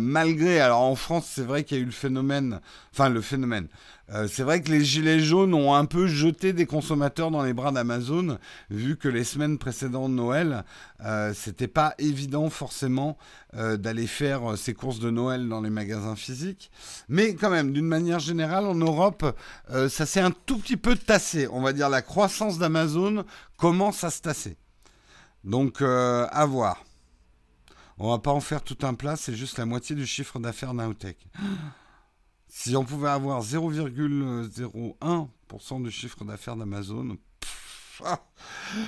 [0.01, 2.61] malgré, alors en France, c'est vrai qu'il y a eu le phénomène,
[2.93, 3.69] enfin le phénomène.
[4.11, 7.53] Euh, c'est vrai que les gilets jaunes ont un peu jeté des consommateurs dans les
[7.53, 8.39] bras d'Amazon,
[8.71, 10.65] vu que les semaines précédentes Noël,
[11.05, 13.19] euh, c'était pas évident forcément
[13.55, 16.71] euh, d'aller faire ses courses de Noël dans les magasins physiques.
[17.09, 19.25] Mais quand même, d'une manière générale, en Europe,
[19.89, 21.49] ça s'est un tout petit peu tassé.
[21.51, 23.25] On va dire la croissance d'Amazon
[23.57, 24.57] commence à se tasser.
[25.45, 26.85] Donc, à voir.
[27.99, 30.75] On va pas en faire tout un plat, c'est juste la moitié du chiffre d'affaires
[30.75, 31.19] Nowtech.
[32.49, 37.19] Si on pouvait avoir 0,01% du chiffre d'affaires d'Amazon,
[38.05, 38.21] ah,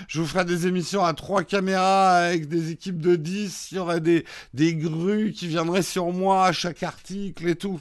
[0.08, 3.72] je vous ferai des émissions à trois caméras avec des équipes de 10.
[3.72, 7.80] Il y aurait des, des grues qui viendraient sur moi à chaque article et tout.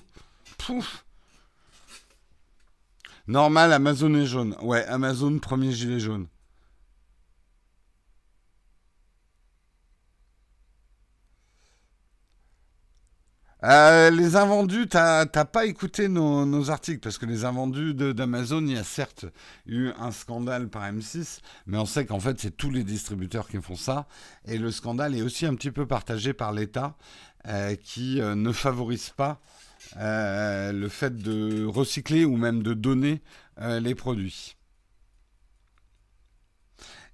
[3.28, 4.56] Normal, Amazon est jaune.
[4.62, 6.28] Ouais, Amazon, premier gilet jaune.
[13.66, 18.78] Euh, les invendus, t'as pas écouté nos, articles parce que les invendus d'Amazon, il y
[18.78, 19.26] a certes
[19.66, 23.62] eu un scandale par M6, mais on sait qu'en fait c'est tous les distributeurs qui
[23.62, 24.08] font ça
[24.46, 26.96] et le scandale est aussi un petit peu partagé par l'État
[27.48, 29.42] euh, qui euh, ne favorise pas
[29.96, 33.22] le fait de recycler ou même de donner
[33.58, 34.56] les produits.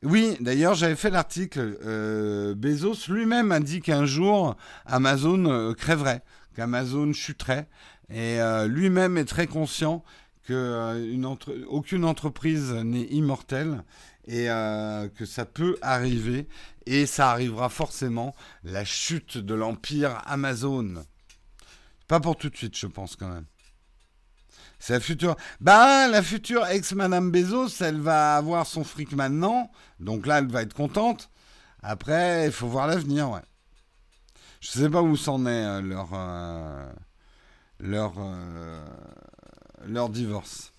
[0.06, 1.78] Oui, d'ailleurs, j'avais fait l'article.
[2.56, 6.22] Bezos lui-même a dit qu'un jour, Amazon crèverait
[6.56, 7.68] qu'Amazon chuterait.
[8.10, 10.04] Et euh, lui-même est très conscient
[10.44, 13.84] que euh, aucune entreprise n'est immortelle
[14.28, 16.48] et euh, que ça peut arriver.
[16.86, 21.04] Et ça arrivera forcément, la chute de l'empire Amazon.
[22.08, 23.46] Pas pour tout de suite, je pense quand même.
[24.79, 25.35] C'est la future.
[25.61, 29.71] Bah, la future ex-Madame Bezos, elle va avoir son fric maintenant.
[29.99, 31.29] Donc là, elle va être contente.
[31.81, 33.41] Après, il faut voir l'avenir, ouais.
[34.59, 36.91] Je sais pas où s'en est euh, leur, euh,
[37.79, 38.83] leur, euh,
[39.85, 40.73] leur divorce.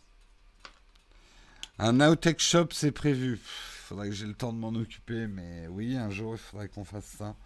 [1.78, 3.38] Un Outtech Shop, c'est prévu.
[3.42, 6.84] Faudrait que j'ai le temps de m'en occuper, mais oui, un jour, il faudrait qu'on
[6.84, 7.36] fasse ça.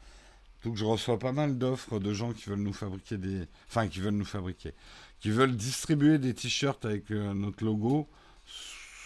[0.64, 3.46] Donc je reçois pas mal d'offres de gens qui veulent nous fabriquer des...
[3.68, 4.72] Enfin, qui veulent nous fabriquer.
[5.20, 8.09] Qui veulent distribuer des t-shirts avec notre logo.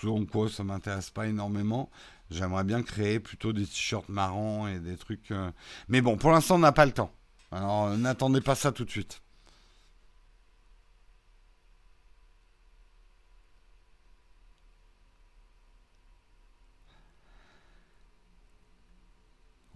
[0.00, 1.90] Selon quoi ça m'intéresse pas énormément.
[2.31, 5.33] J'aimerais bien créer plutôt des t-shirts marrants et des trucs...
[5.88, 7.12] Mais bon, pour l'instant, on n'a pas le temps.
[7.50, 9.20] Alors n'attendez pas ça tout de suite.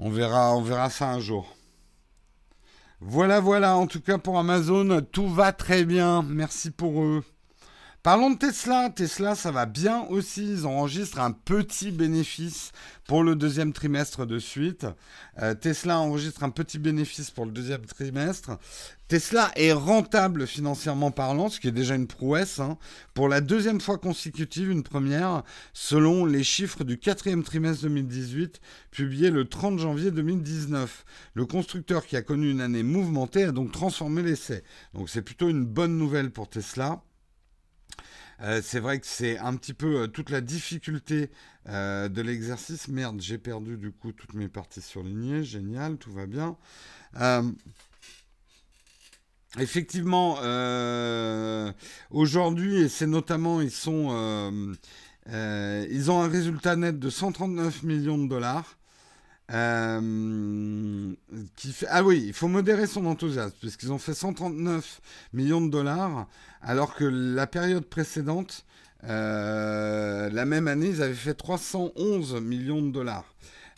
[0.01, 1.58] On verra, on verra ça un jour.
[3.01, 6.23] Voilà, voilà, en tout cas pour Amazon, tout va très bien.
[6.23, 7.25] Merci pour eux.
[8.09, 8.89] Parlons de Tesla.
[8.89, 10.43] Tesla, ça va bien aussi.
[10.43, 12.73] Ils enregistrent un petit bénéfice
[13.07, 14.87] pour le deuxième trimestre de suite.
[15.43, 18.53] Euh, Tesla enregistre un petit bénéfice pour le deuxième trimestre.
[19.09, 22.61] Tesla est rentable financièrement parlant, ce qui est déjà une prouesse.
[22.61, 22.79] Hein.
[23.13, 25.43] pour la deuxième fois consécutive, une première,
[25.75, 31.05] selon les chiffres du quatrième trimestre 2018, publiés le 30 janvier 2019.
[31.35, 34.65] Le constructeur qui a connu une année mouvementée a donc transformé l'essai.
[34.95, 37.03] Donc c'est plutôt une bonne nouvelle pour Tesla.
[38.41, 41.31] Euh, c'est vrai que c'est un petit peu euh, toute la difficulté
[41.69, 42.89] euh, de l'exercice.
[42.89, 45.43] Merde, j'ai perdu du coup toutes mes parties surlignées.
[45.43, 46.57] Génial, tout va bien.
[49.59, 50.39] effectivement,
[52.11, 54.77] aujourd'hui, et c'est notamment, ils sont...
[55.27, 58.78] ils ont un résultat net de 139 millions de dollars.
[59.53, 61.15] Euh.
[61.89, 65.01] Ah oui, il faut modérer son enthousiasme, puisqu'ils ont fait 139
[65.33, 66.27] millions de dollars,
[66.61, 68.65] alors que la période précédente,
[69.05, 73.25] euh, la même année, ils avaient fait 311 millions de dollars.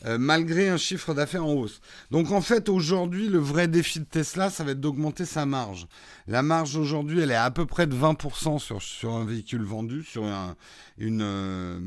[0.06, 1.82] Euh, malgré un chiffre d'affaires en hausse.
[2.10, 5.86] Donc en fait, aujourd'hui, le vrai défi de Tesla, ça va être d'augmenter sa marge.
[6.26, 10.02] La marge aujourd'hui, elle est à peu près de 20% sur, sur un véhicule vendu,
[10.02, 10.56] sur un,
[10.96, 11.20] une...
[11.22, 11.78] Euh,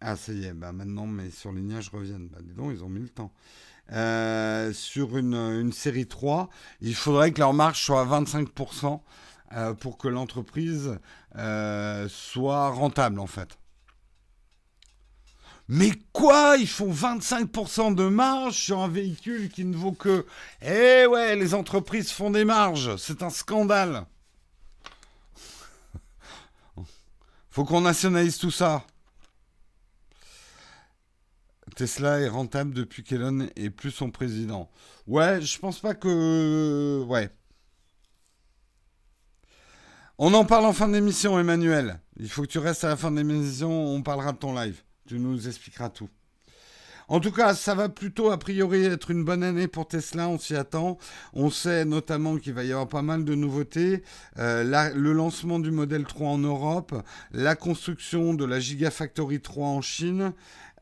[0.00, 2.28] ah, ça y est, bah maintenant mes surlignages reviennent.
[2.28, 3.32] Bah dis donc, ils ont mis le temps.
[3.92, 6.48] Euh, sur une, une, série 3,
[6.80, 9.00] il faudrait que leur marge soit à 25%
[9.78, 10.98] pour que l'entreprise
[12.08, 13.56] soit rentable en fait.
[15.68, 20.26] Mais quoi Ils font 25% de marge sur un véhicule qui ne vaut que...
[20.62, 22.96] Eh ouais, les entreprises font des marges.
[22.96, 24.06] C'est un scandale.
[27.50, 28.84] Faut qu'on nationalise tout ça.
[31.74, 34.70] Tesla est rentable depuis qu'Elon est plus son président.
[35.06, 37.04] Ouais, je pense pas que...
[37.06, 37.28] Ouais.
[40.16, 42.00] On en parle en fin d'émission, Emmanuel.
[42.18, 44.82] Il faut que tu restes à la fin de l'émission, on parlera de ton live.
[45.06, 46.08] Tu nous expliqueras tout.
[47.08, 50.38] En tout cas, ça va plutôt a priori être une bonne année pour Tesla, on
[50.38, 50.98] s'y attend.
[51.34, 54.02] On sait notamment qu'il va y avoir pas mal de nouveautés.
[54.38, 59.82] Euh, le lancement du modèle 3 en Europe, la construction de la Gigafactory 3 en
[59.82, 60.32] Chine.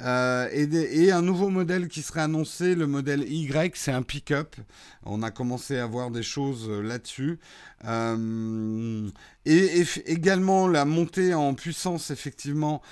[0.03, 4.57] Euh, et, un nouveau modèle qui serait annoncé, le modèle Y, c'est un pick-up.
[5.05, 7.39] On a commencé à voir des choses euh, là-dessus.
[7.85, 9.09] Euh,
[9.47, 12.83] et, également la montée en puissance, effectivement,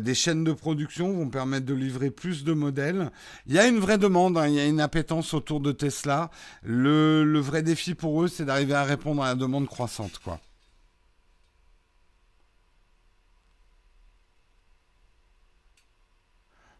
[0.00, 3.10] des chaînes de production vont permettre de livrer plus de modèles.
[3.46, 6.30] Il y a une vraie demande, hein, il y a une appétence autour de Tesla.
[6.62, 10.38] Le, le vrai défi pour eux, c'est d'arriver à répondre à la demande croissante, quoi.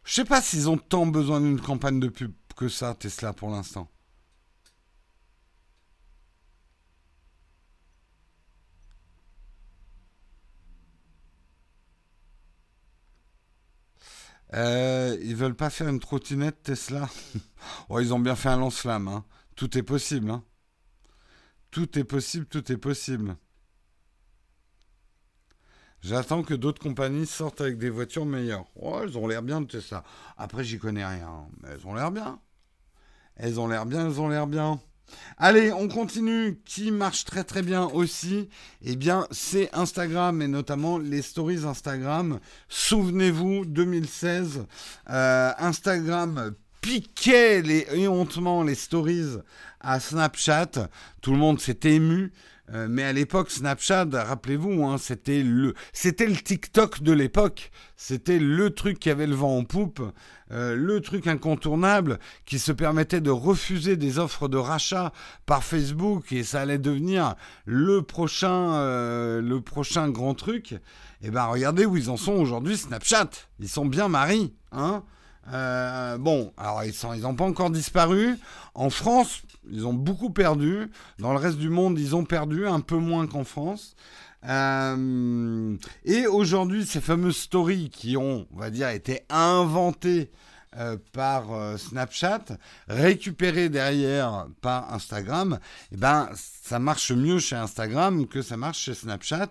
[0.05, 3.51] Je sais pas s'ils ont tant besoin d'une campagne de pub que ça, Tesla, pour
[3.51, 3.91] l'instant.
[14.55, 17.09] Euh, ils veulent pas faire une trottinette Tesla?
[17.89, 19.09] Oh, Ils ont bien fait un lance-flamme.
[19.09, 19.25] Hein.
[19.57, 20.31] Tout est possible.
[20.31, 20.43] Hein.
[21.73, 23.37] Tout est possible, tout est possible.
[26.03, 28.65] J'attends que d'autres compagnies sortent avec des voitures meilleures.
[28.75, 30.03] Oh, elles ont l'air bien de ça.
[30.37, 31.47] Après, j'y connais rien.
[31.63, 32.41] Mais elles ont l'air bien.
[33.37, 34.81] Elles ont l'air bien, elles ont l'air bien.
[35.39, 36.61] Allez, on continue.
[36.65, 38.49] Qui marche très très bien aussi?
[38.83, 42.41] Eh bien, c'est Instagram et notamment les stories Instagram.
[42.69, 44.67] Souvenez-vous, 2016,
[45.11, 49.39] euh, Instagram piquait les, éhontement les stories
[49.81, 50.89] à Snapchat.
[51.21, 52.33] Tout le monde s'est ému.
[52.71, 57.71] Euh, mais à l'époque, Snapchat, rappelez-vous, hein, c'était le, c'était le TikTok de l'époque.
[57.97, 60.01] C'était le truc qui avait le vent en poupe,
[60.53, 65.13] euh, le truc incontournable qui se permettait de refuser des offres de rachat
[65.45, 70.73] par Facebook et ça allait devenir le prochain, euh, le prochain grand truc.
[70.73, 73.31] Et eh ben, regardez où ils en sont aujourd'hui, Snapchat.
[73.61, 75.05] Ils sont bien maris, hein.
[75.47, 78.39] Bon, alors ils n'ont pas encore disparu.
[78.75, 80.91] En France, ils ont beaucoup perdu.
[81.19, 83.95] Dans le reste du monde, ils ont perdu un peu moins qu'en France.
[84.49, 90.31] Euh, et aujourd'hui, ces fameuses stories qui ont, on va dire, été inventées
[90.77, 92.45] euh, par euh, Snapchat,
[92.89, 95.59] récupéré derrière par Instagram,
[95.93, 99.51] eh ben, ça marche mieux chez Instagram que ça marche chez Snapchat,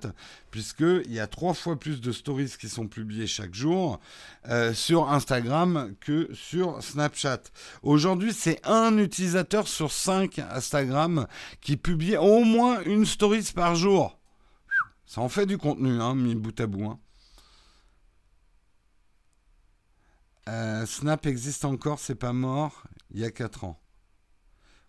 [0.50, 4.00] puisqu'il y a trois fois plus de stories qui sont publiées chaque jour
[4.50, 7.42] euh, sur Instagram que sur Snapchat.
[7.84, 11.28] Aujourd'hui, c'est un utilisateur sur cinq Instagram
[11.62, 14.18] qui publie au moins une stories par jour.
[15.06, 16.86] Ça en fait du contenu, hein, mis bout à bout.
[16.86, 17.00] Hein.
[20.50, 23.80] Euh, Snap existe encore, c'est pas mort, il y a 4 ans.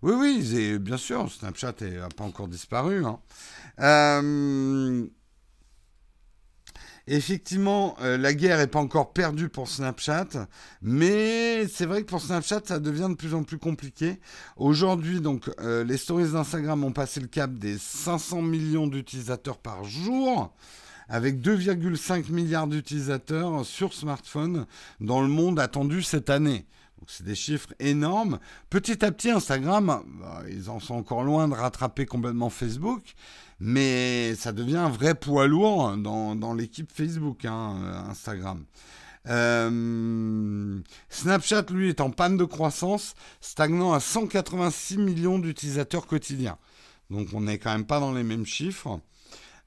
[0.01, 3.05] Oui, oui, bien sûr, Snapchat n'a pas encore disparu.
[3.05, 3.21] Hein.
[3.79, 5.07] Euh,
[7.07, 10.49] effectivement, euh, la guerre n'est pas encore perdue pour Snapchat,
[10.81, 14.19] mais c'est vrai que pour Snapchat, ça devient de plus en plus compliqué.
[14.57, 20.53] Aujourd'hui, donc, les stories d'Instagram ont passé le cap des 500 millions d'utilisateurs par jour
[21.13, 24.65] avec 2,5 milliards d'utilisateurs sur smartphone
[24.99, 26.65] dans le monde attendu cette année.
[26.99, 28.39] Donc c'est des chiffres énormes.
[28.71, 33.03] Petit à petit, Instagram, bah, ils en sont encore loin de rattraper complètement Facebook,
[33.61, 38.65] mais ça devient un vrai poids lourd dans, l'équipe Facebook, hein, Instagram.
[39.29, 46.57] Euh, Snapchat, lui, est en panne de croissance, stagnant à 186 millions d'utilisateurs quotidiens.
[47.11, 48.99] Donc on n'est quand même pas dans les mêmes chiffres.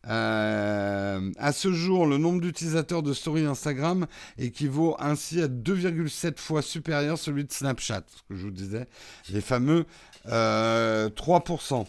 [0.07, 4.05] Euh, à ce jour, le nombre d'utilisateurs de Story Instagram
[4.37, 8.87] équivaut ainsi à 2,7 fois supérieur à celui de Snapchat, ce que je vous disais,
[9.29, 9.85] les fameux
[10.27, 11.85] 3%.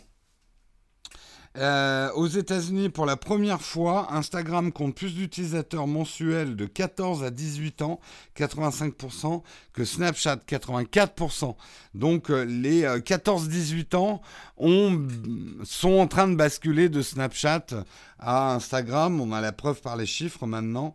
[1.58, 7.30] Euh, aux États-Unis, pour la première fois, Instagram compte plus d'utilisateurs mensuels de 14 à
[7.30, 7.98] 18 ans,
[8.36, 9.42] 85%,
[9.72, 11.56] que Snapchat, 84%.
[11.94, 14.20] Donc euh, les 14-18 euh, ans
[15.64, 17.66] sont en train de basculer de Snapchat
[18.18, 19.20] à Instagram.
[19.20, 20.94] On a la preuve par les chiffres maintenant.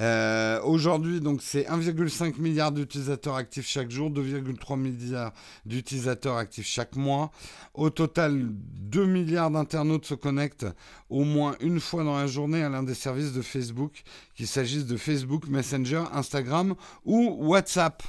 [0.00, 5.32] Euh, aujourd'hui, donc, c'est 1,5 milliard d'utilisateurs actifs chaque jour, 2,3 milliards
[5.64, 7.30] d'utilisateurs actifs chaque mois.
[7.74, 10.66] Au total, 2 milliards d'internautes se connectent
[11.08, 14.02] au moins une fois dans la journée à l'un des services de Facebook,
[14.34, 18.02] qu'il s'agisse de Facebook, Messenger, Instagram ou WhatsApp.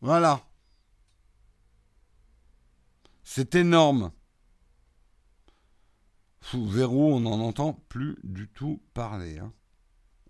[0.00, 0.40] Voilà.
[3.24, 4.12] C'est énorme.
[6.54, 9.38] Verrou, on n'en entend plus du tout parler.
[9.38, 9.52] Hein.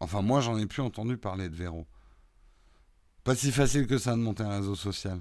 [0.00, 1.86] Enfin, moi, j'en ai plus entendu parler de Véro.
[3.24, 5.20] Pas si facile que ça de monter un réseau social.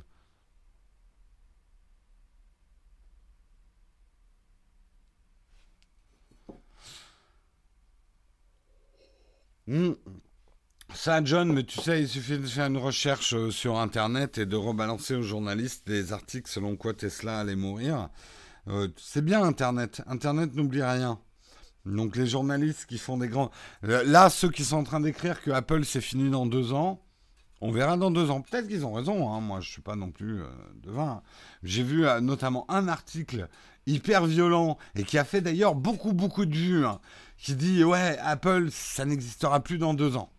[10.93, 14.45] Ça, John, mais tu sais, il suffit de faire une recherche euh, sur Internet et
[14.45, 18.09] de rebalancer aux journalistes des articles selon quoi Tesla allait mourir.
[18.67, 20.01] Euh, c'est bien Internet.
[20.07, 21.19] Internet n'oublie rien.
[21.85, 23.51] Donc les journalistes qui font des grands...
[23.81, 27.01] Là, ceux qui sont en train d'écrire que Apple c'est fini dans deux ans,
[27.61, 28.41] on verra dans deux ans.
[28.41, 29.31] Peut-être qu'ils ont raison.
[29.31, 29.39] Hein.
[29.39, 30.47] Moi, je suis pas non plus euh,
[30.83, 31.21] devin.
[31.63, 33.47] J'ai vu euh, notamment un article
[33.87, 36.99] hyper violent et qui a fait d'ailleurs beaucoup beaucoup de vues, hein,
[37.37, 40.31] qui dit ouais Apple ça n'existera plus dans deux ans.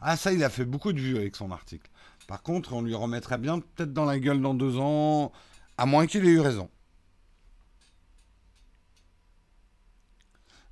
[0.00, 1.90] Ah ça il a fait beaucoup de vues avec son article.
[2.26, 5.32] Par contre on lui remettrait bien peut-être dans la gueule dans deux ans,
[5.78, 6.68] à moins qu'il ait eu raison.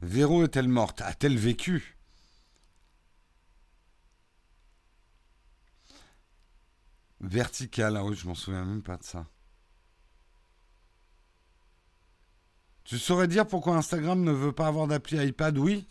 [0.04, 1.00] Véro est-elle morte?
[1.00, 1.96] A-t-elle vécu?
[7.20, 9.26] Vertical, ah oui, je m'en souviens même pas de ça.
[12.84, 15.56] Tu saurais dire pourquoi Instagram ne veut pas avoir d'appli iPad?
[15.56, 15.88] Oui,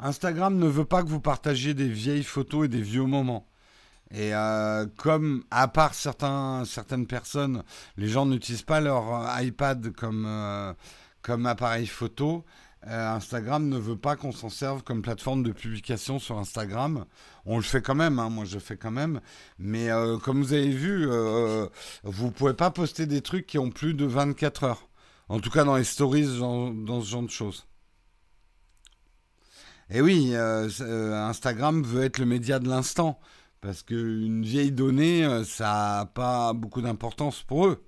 [0.00, 3.48] Instagram ne veut pas que vous partagiez des vieilles photos et des vieux moments.
[4.10, 7.62] Et euh, comme, à part certains, certaines personnes,
[7.96, 10.74] les gens n'utilisent pas leur euh, iPad euh,
[11.22, 12.44] comme appareil photo,
[12.84, 17.04] Instagram ne veut pas qu'on s'en serve comme plateforme de publication sur Instagram.
[17.46, 19.20] On le fait quand même, hein, moi je le fais quand même.
[19.58, 19.88] Mais
[20.22, 24.04] comme vous avez vu, vous ne pouvez pas poster des trucs qui ont plus de
[24.04, 24.88] 24 heures.
[25.28, 27.66] En tout cas dans les stories, dans, dans ce genre de choses.
[29.90, 33.20] Et oui, Instagram veut être le média de l'instant.
[33.62, 37.84] Parce qu'une vieille donnée, euh, ça n'a pas beaucoup d'importance pour eux.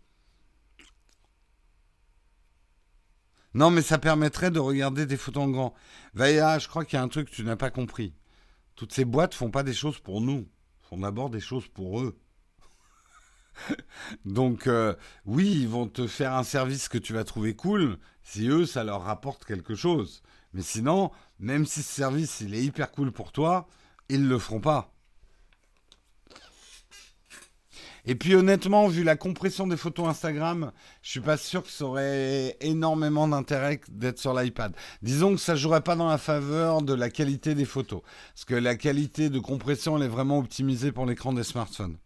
[3.54, 5.74] Non, mais ça permettrait de regarder des photos en grand.
[6.12, 8.14] Vaïa, je crois qu'il y a un truc que tu n'as pas compris.
[8.74, 10.48] Toutes ces boîtes font pas des choses pour nous,
[10.82, 12.18] font d'abord des choses pour eux.
[14.24, 14.94] Donc euh,
[15.24, 18.82] oui, ils vont te faire un service que tu vas trouver cool si eux, ça
[18.82, 20.22] leur rapporte quelque chose.
[20.52, 23.68] Mais sinon, même si ce service, il est hyper cool pour toi,
[24.08, 24.93] ils ne le feront pas.
[28.06, 31.86] Et puis honnêtement, vu la compression des photos Instagram, je suis pas sûr que ça
[31.86, 34.74] aurait énormément d'intérêt d'être sur l'iPad.
[35.02, 38.02] Disons que ça jouerait pas dans la faveur de la qualité des photos.
[38.34, 41.96] Parce que la qualité de compression, elle est vraiment optimisée pour l'écran des smartphones.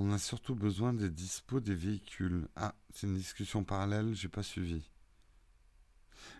[0.00, 2.46] On a surtout besoin des dispos des véhicules.
[2.54, 4.80] Ah, c'est une discussion parallèle, j'ai pas suivi.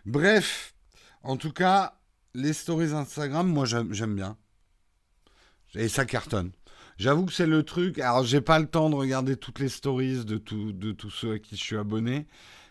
[0.05, 0.73] Bref,
[1.23, 1.99] en tout cas,
[2.33, 4.37] les stories Instagram, moi j'aime bien.
[5.75, 6.53] Et ça cartonne.
[6.97, 7.99] J'avoue que c'est le truc.
[7.99, 11.39] Alors, j'ai pas le temps de regarder toutes les stories de, de tous ceux à
[11.39, 12.27] qui je suis abonné.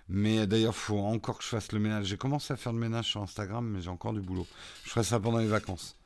[0.09, 2.07] Mais d'ailleurs, il faut encore que je fasse le ménage.
[2.07, 4.47] J'ai commencé à faire le ménage sur Instagram, mais j'ai encore du boulot.
[4.85, 5.98] Je ferai ça pendant les vacances.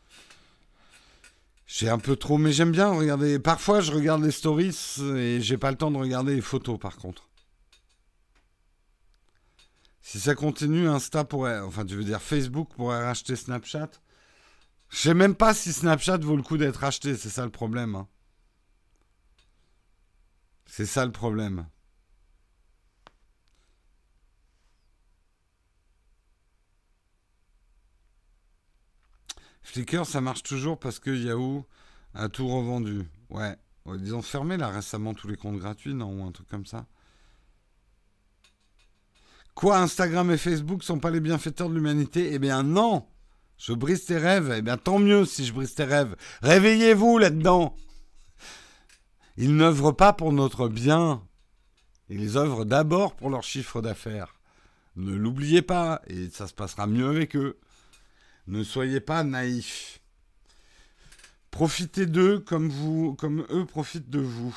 [1.75, 3.39] J'ai un peu trop, mais j'aime bien regarder.
[3.39, 4.77] Parfois, je regarde les stories
[5.17, 7.31] et j'ai pas le temps de regarder les photos, par contre.
[10.03, 13.89] Si ça continue, Insta pourrait, enfin, tu veux dire Facebook pourrait racheter Snapchat.
[14.91, 17.95] Je sais même pas si Snapchat vaut le coup d'être racheté, c'est ça le problème.
[17.95, 18.07] Hein.
[20.67, 21.67] C'est ça le problème.
[29.63, 31.65] Flickr, ça marche toujours parce que Yahoo
[32.15, 33.07] a tout revendu.
[33.31, 33.57] Ouais.
[33.87, 36.87] Ils ont fermé là récemment tous les comptes gratuits, non Ou un truc comme ça.
[39.55, 42.33] Quoi, Instagram et Facebook sont pas les bienfaiteurs de l'humanité?
[42.33, 43.07] Eh bien non
[43.59, 44.53] Je brise tes rêves.
[44.57, 46.17] Eh bien tant mieux si je brise tes rêves.
[46.43, 47.75] Réveillez-vous là-dedans
[49.37, 51.23] Ils n'œuvrent pas pour notre bien.
[52.09, 54.35] Ils œuvrent d'abord pour leur chiffre d'affaires.
[54.97, 57.59] Ne l'oubliez pas, et ça se passera mieux avec eux.
[58.47, 60.01] Ne soyez pas naïfs.
[61.51, 64.57] Profitez d'eux comme, comme eux profitent de vous.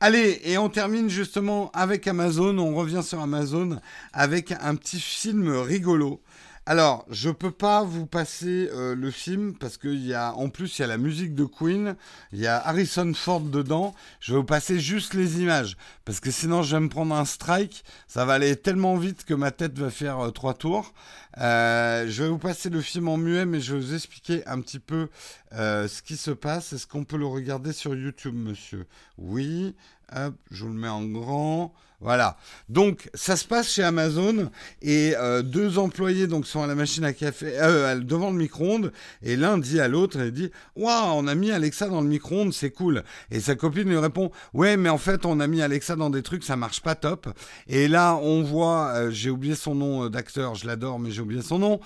[0.00, 2.58] Allez, et on termine justement avec Amazon.
[2.58, 3.80] On revient sur Amazon
[4.12, 6.20] avec un petit film rigolo
[6.68, 10.76] alors, je peux pas vous passer euh, le film parce qu'il y a, en plus,
[10.76, 11.94] il y a la musique de Queen,
[12.32, 13.94] il y a Harrison Ford dedans.
[14.18, 17.24] Je vais vous passer juste les images parce que sinon, je vais me prendre un
[17.24, 17.84] strike.
[18.08, 20.92] Ça va aller tellement vite que ma tête va faire euh, trois tours.
[21.38, 24.60] Euh, je vais vous passer le film en muet, mais je vais vous expliquer un
[24.60, 25.08] petit peu
[25.52, 26.72] ce qui se passe.
[26.72, 28.86] Est-ce qu'on peut le regarder sur YouTube, monsieur?
[29.18, 29.76] Oui.
[30.50, 31.72] Je vous le mets en grand.
[32.06, 32.36] Voilà.
[32.68, 34.48] Donc, ça se passe chez Amazon
[34.80, 38.92] et euh, deux employés donc sont à la machine à café euh, devant le micro-ondes
[39.24, 42.52] et l'un dit à l'autre, il dit "Waouh, on a mis Alexa dans le micro-ondes,
[42.52, 43.02] c'est cool."
[43.32, 46.22] Et sa copine lui répond "Ouais, mais en fait, on a mis Alexa dans des
[46.22, 47.26] trucs, ça marche pas top."
[47.66, 51.42] Et là, on voit, euh, j'ai oublié son nom d'acteur, je l'adore, mais j'ai oublié
[51.42, 51.80] son nom,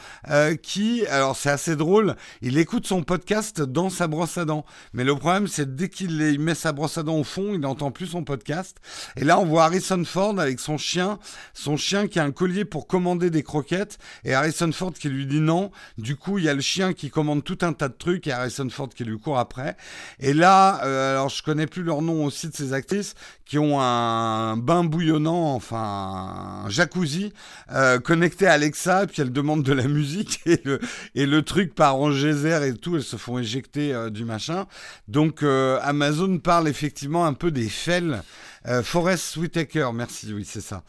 [0.63, 4.67] qui, alors c'est assez drôle, il écoute son podcast dans sa brosse à dents.
[4.93, 7.91] Mais le problème, c'est dès qu'il met sa brosse à dents au fond, il n'entend
[7.91, 8.77] plus son podcast.
[9.17, 11.19] Et là, on voit Harrison Ford avec son chien,
[11.55, 15.27] son chien qui a un collier pour commander des croquettes, et Harrison Ford qui lui
[15.27, 15.71] dit non.
[15.99, 18.33] Du coup, il y a le chien qui commande tout un tas de trucs, et
[18.33, 19.77] Harrison Ford qui lui court après.
[20.19, 23.81] Et là, euh, alors je connais plus leur nom aussi de ces actrices, qui ont
[23.81, 27.33] un bain bouillonnant, enfin un jacuzzi,
[27.73, 30.41] euh, connecté à Alexa, puis elles demandent de la musique,
[31.15, 34.67] et le, truc part en geyser et tout, elles se font éjecter euh, du machin.
[35.09, 38.23] Donc Amazon parle effectivement un peu des fels
[38.67, 40.83] euh, Forest Whitaker, merci, oui, c'est ça.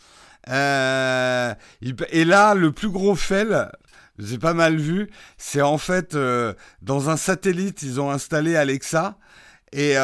[0.50, 1.54] Euh,
[2.10, 3.68] et là, le plus gros fail,
[4.20, 9.18] j'ai pas mal vu, c'est en fait euh, dans un satellite, ils ont installé Alexa.
[9.74, 9.96] Et, et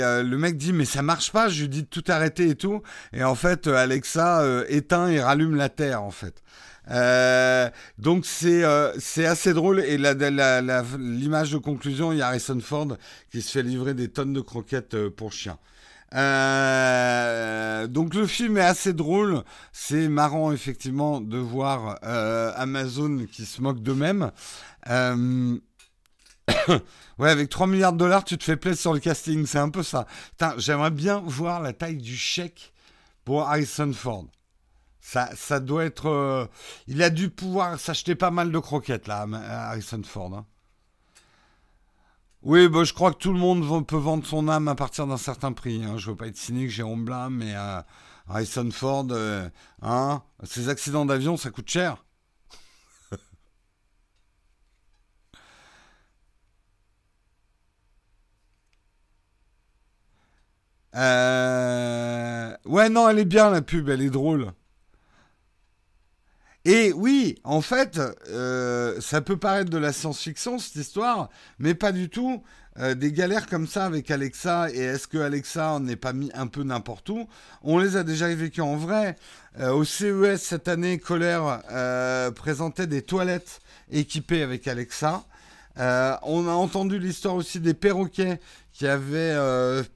[0.00, 2.82] le mec dit mais ça marche pas, je lui dis de tout arrêter et tout.
[3.12, 6.42] Et en fait Alexa éteint et rallume la Terre en fait.
[7.98, 8.64] donc c'est
[8.98, 12.96] c'est assez drôle et l'image de conclusion il y a Harrison Ford
[13.30, 15.58] qui se fait livrer des tonnes de croquettes pour chiens.
[16.14, 19.44] Euh, donc le film est assez drôle.
[19.72, 24.32] C'est marrant effectivement de voir euh, Amazon qui se moque d'eux-mêmes.
[24.88, 25.58] Euh,
[27.18, 29.46] ouais, avec 3 milliards de dollars, tu te fais plaisir sur le casting.
[29.46, 30.06] C'est un peu ça.
[30.56, 32.72] J'aimerais bien voir la taille du chèque
[33.24, 34.26] pour Harrison Ford.
[35.00, 36.48] Ça, ça doit être.
[36.86, 40.34] il a dû pouvoir s'acheter pas mal de croquettes là, Harrison Ford.
[40.34, 40.46] Hein.
[42.42, 45.16] Oui, bah, je crois que tout le monde peut vendre son âme à partir d'un
[45.18, 45.82] certain prix.
[45.84, 45.96] Hein.
[45.98, 47.80] Je veux pas être cynique, Jérôme Blum, mais euh,
[48.28, 49.48] Harrison Ford, euh,
[49.82, 52.04] hein, ces accidents d'avion, ça coûte cher.
[60.96, 64.52] Euh, ouais, non, elle est bien la pub, elle est drôle.
[66.66, 67.98] Et oui, en fait,
[68.28, 72.42] euh, ça peut paraître de la science-fiction cette histoire, mais pas du tout.
[72.78, 76.46] Euh, des galères comme ça avec Alexa, et est-ce que Alexa n'est pas mis un
[76.46, 77.26] peu n'importe où
[77.62, 79.16] On les a déjà vécues en vrai.
[79.58, 81.62] Euh, au CES cette année, Colère
[82.36, 85.24] présentait des toilettes équipées avec Alexa.
[85.76, 88.38] on a entendu l'histoire aussi des perroquets
[88.72, 89.36] qui avaient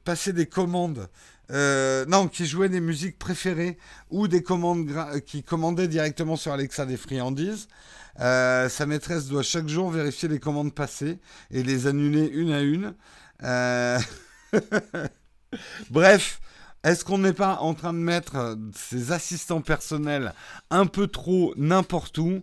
[0.04, 1.08] passé des commandes
[1.50, 3.78] euh, non, qui jouait des musiques préférées
[4.10, 4.88] ou des commandes
[5.26, 7.68] qui commandait directement sur Alexa des friandises.
[8.20, 11.18] Euh, sa maîtresse doit chaque jour vérifier les commandes passées
[11.50, 12.94] et les annuler une à une.
[13.42, 13.98] Euh,
[15.90, 16.40] bref,
[16.84, 20.32] est-ce qu'on n'est pas en train de mettre ces assistants personnels
[20.70, 22.42] un peu trop n'importe où?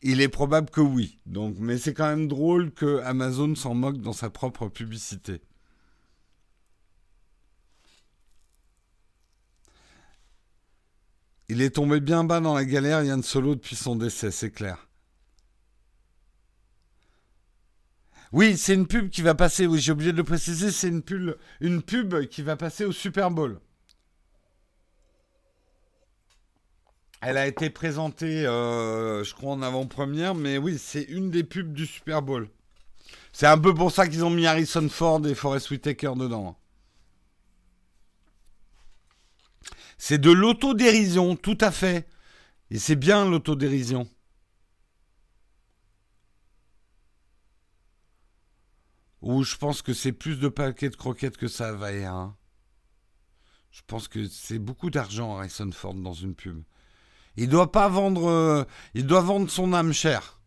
[0.00, 1.18] Il est probable que oui.
[1.26, 5.42] Donc, mais c'est quand même drôle que Amazon s'en moque dans sa propre publicité.
[11.50, 14.86] Il est tombé bien bas dans la galère, Yann Solo, depuis son décès, c'est clair.
[18.32, 21.02] Oui, c'est une pub qui va passer, oui, j'ai oublié de le préciser, c'est une
[21.02, 23.58] pub, qui va passer au Super Bowl.
[27.22, 31.72] Elle a été présentée, euh, je crois, en avant-première, mais oui, c'est une des pubs
[31.72, 32.48] du Super Bowl.
[33.32, 36.58] C'est un peu pour ça qu'ils ont mis Harrison Ford et Forest Whitaker dedans.
[39.98, 42.08] C'est de l'autodérision, tout à fait.
[42.70, 44.08] Et c'est bien l'autodérision.
[49.20, 52.36] Ou je pense que c'est plus de paquets de croquettes que ça va hein.
[53.72, 56.62] Je pense que c'est beaucoup d'argent Harrison Ford dans une pub.
[57.36, 60.40] Il doit pas vendre, euh, il doit vendre son âme cher,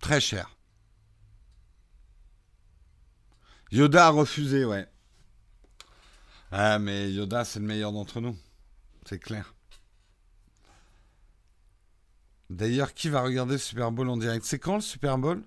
[0.00, 0.58] très cher.
[3.70, 4.88] Yoda a refusé, ouais.
[6.50, 8.36] Ah, mais Yoda, c'est le meilleur d'entre nous.
[9.04, 9.54] C'est clair.
[12.50, 14.44] D'ailleurs, qui va regarder le Super Bowl en direct?
[14.44, 15.42] C'est quand le Super Bowl?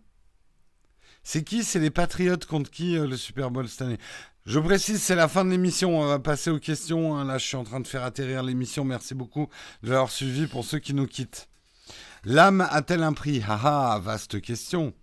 [1.24, 1.64] C'est qui?
[1.64, 3.98] C'est les Patriotes contre qui euh, le Super Bowl cette année?
[4.46, 6.00] Je précise, c'est la fin de l'émission.
[6.00, 7.16] On va passer aux questions.
[7.16, 7.26] Hein.
[7.26, 8.84] Là, je suis en train de faire atterrir l'émission.
[8.84, 9.48] Merci beaucoup
[9.84, 11.48] de l'avoir suivi pour ceux qui nous quittent.
[12.24, 13.44] L'âme a-t-elle un prix?
[13.48, 14.94] Ah ah, vaste question.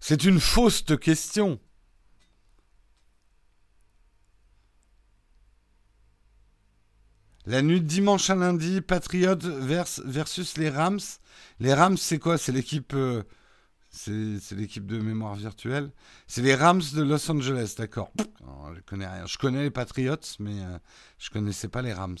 [0.00, 1.60] C'est une fausse question.
[7.46, 9.36] La nuit dimanche à lundi, Patriots
[10.04, 11.00] versus les Rams.
[11.60, 12.38] Les Rams, c'est quoi?
[12.38, 12.94] C'est l'équipe.
[12.94, 13.22] Euh,
[13.90, 15.90] C'est l'équipe de mémoire virtuelle.
[16.26, 18.10] C'est les Rams de Los Angeles, d'accord.
[18.74, 19.26] Je connais rien.
[19.26, 20.78] Je connais les Patriots, mais je euh,
[21.18, 22.18] je connaissais pas les Rams.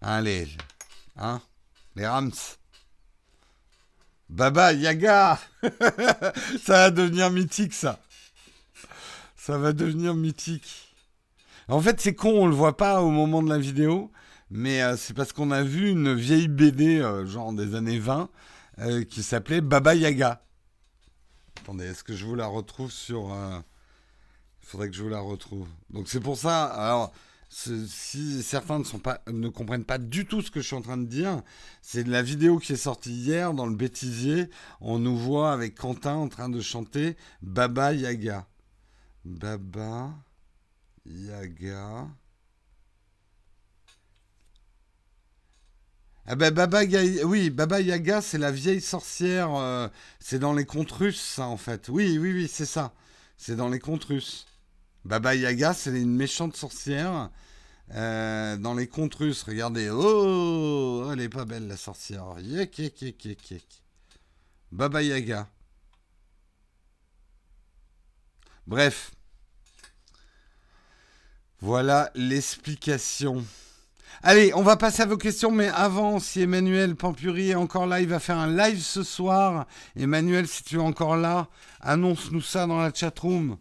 [0.00, 0.48] Allez,
[1.16, 1.40] hein?
[1.96, 2.32] Les Rams.
[4.28, 5.38] Baba Yaga
[6.62, 7.98] Ça va devenir mythique, ça.
[9.36, 10.87] Ça va devenir mythique.
[11.70, 14.10] En fait, c'est con, on le voit pas au moment de la vidéo,
[14.50, 18.30] mais euh, c'est parce qu'on a vu une vieille BD, euh, genre des années 20,
[18.78, 20.42] euh, qui s'appelait Baba Yaga.
[21.60, 23.36] Attendez, est-ce que je vous la retrouve sur...
[24.62, 25.68] Il faudrait que je vous la retrouve.
[25.90, 27.12] Donc c'est pour ça, alors,
[27.50, 28.80] si certains
[29.28, 31.42] ne, comprennent pas du tout ce que je suis en train de dire,
[31.82, 34.48] c'est la vidéo qui est sortie hier dans le bêtisier.
[34.80, 38.46] On nous voit avec Quentin en train de chanter Baba Yaga.
[39.26, 40.14] Baba
[41.06, 42.08] Yaga.
[46.26, 49.54] Ah ben Baba Yaga, oui, Baba Yaga, c'est la vieille sorcière.
[49.54, 49.88] Euh,
[50.20, 51.88] c'est dans les contes russes, ça, en fait.
[51.88, 52.92] Oui, oui, oui, c'est ça.
[53.38, 54.46] C'est dans les contes russes.
[55.04, 57.30] Baba Yaga, c'est une méchante sorcière.
[57.94, 59.88] Euh, dans les contes russes, regardez.
[59.90, 62.36] Oh, elle est pas belle, la sorcière.
[62.40, 63.82] Yek, yek, yek, yek, yek.
[64.72, 65.48] Baba Yaga.
[68.66, 69.12] Bref.
[71.60, 73.44] Voilà l'explication.
[74.22, 78.00] Allez, on va passer à vos questions, mais avant, si Emmanuel Pampuri est encore là,
[78.00, 79.66] il va faire un live ce soir.
[79.96, 81.48] Emmanuel, si tu es encore là,
[81.80, 83.58] annonce-nous ça dans la chatroom.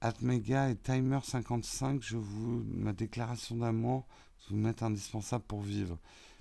[0.00, 4.06] Atmega et Timer 55, je vous ma déclaration d'amour,
[4.48, 5.98] vous mettre indispensable pour vivre.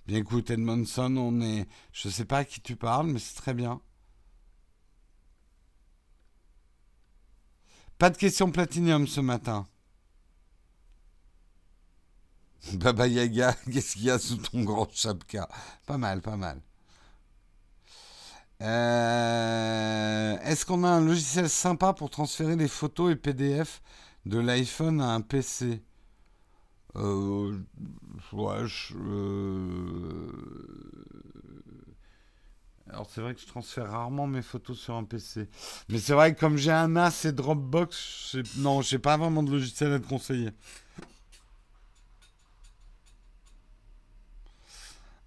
[0.07, 3.53] Bien écoute, Edmondson, on est, je sais pas à qui tu parles, mais c'est très
[3.55, 3.81] bien.
[7.97, 9.67] Pas de question platinium ce matin.
[12.73, 15.49] Baba Yaga, qu'est-ce qu'il y a sous ton grand chapka?
[15.85, 16.61] Pas mal, pas mal.
[18.61, 23.81] Euh, est-ce qu'on a un logiciel sympa pour transférer les photos et PDF
[24.25, 25.81] de l'iPhone à un PC
[26.95, 27.57] euh,
[28.31, 28.63] ouais,
[28.95, 30.31] euh,
[32.89, 35.49] alors c'est vrai que je transfère rarement mes photos sur un PC.
[35.89, 39.51] Mais c'est vrai que comme j'ai un NAS et Dropbox, non, j'ai pas vraiment de
[39.51, 40.51] logiciel à te conseiller.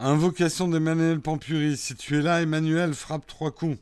[0.00, 1.76] Invocation d'Emmanuel Pampuri.
[1.76, 3.78] Si tu es là, Emmanuel, frappe trois coups.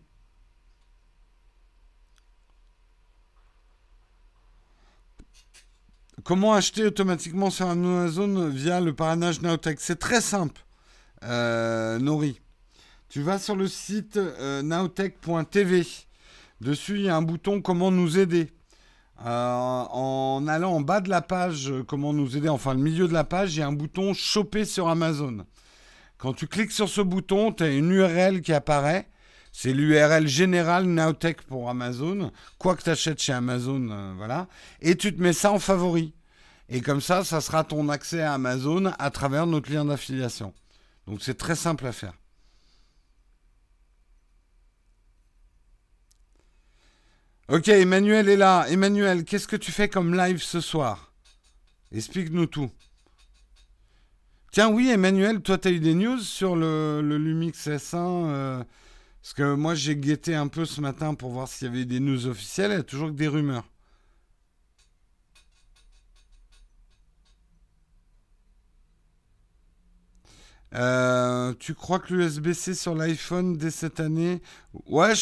[6.24, 10.64] Comment acheter automatiquement sur Amazon via le parrainage Naotech C'est très simple,
[11.24, 12.40] euh, Nori.
[13.08, 15.86] Tu vas sur le site euh, naotech.tv.
[16.60, 18.50] Dessus, il y a un bouton Comment nous aider.
[19.24, 23.12] Euh, en allant en bas de la page Comment nous aider, enfin le milieu de
[23.12, 25.46] la page, il y a un bouton Choper sur Amazon.
[26.18, 29.08] Quand tu cliques sur ce bouton, tu as une URL qui apparaît.
[29.58, 32.30] C'est l'URL générale Nowtech pour Amazon.
[32.58, 34.48] Quoi que tu achètes chez Amazon, euh, voilà.
[34.82, 36.12] Et tu te mets ça en favori.
[36.68, 40.52] Et comme ça, ça sera ton accès à Amazon à travers notre lien d'affiliation.
[41.06, 42.12] Donc c'est très simple à faire.
[47.48, 48.66] Ok, Emmanuel est là.
[48.68, 51.14] Emmanuel, qu'est-ce que tu fais comme live ce soir?
[51.92, 52.70] Explique-nous tout.
[54.52, 58.62] Tiens, oui, Emmanuel, toi, tu as eu des news sur le, Lumix S1 euh,
[59.26, 61.98] Parce que moi, j'ai guetté un peu ce matin pour voir s'il y avait des
[61.98, 62.70] news officielles.
[62.70, 63.68] Il y a toujours que des rumeurs.
[70.74, 74.42] Euh, tu crois que l'USB-C sur l'iPhone dès cette année?
[74.86, 75.14] Ouais,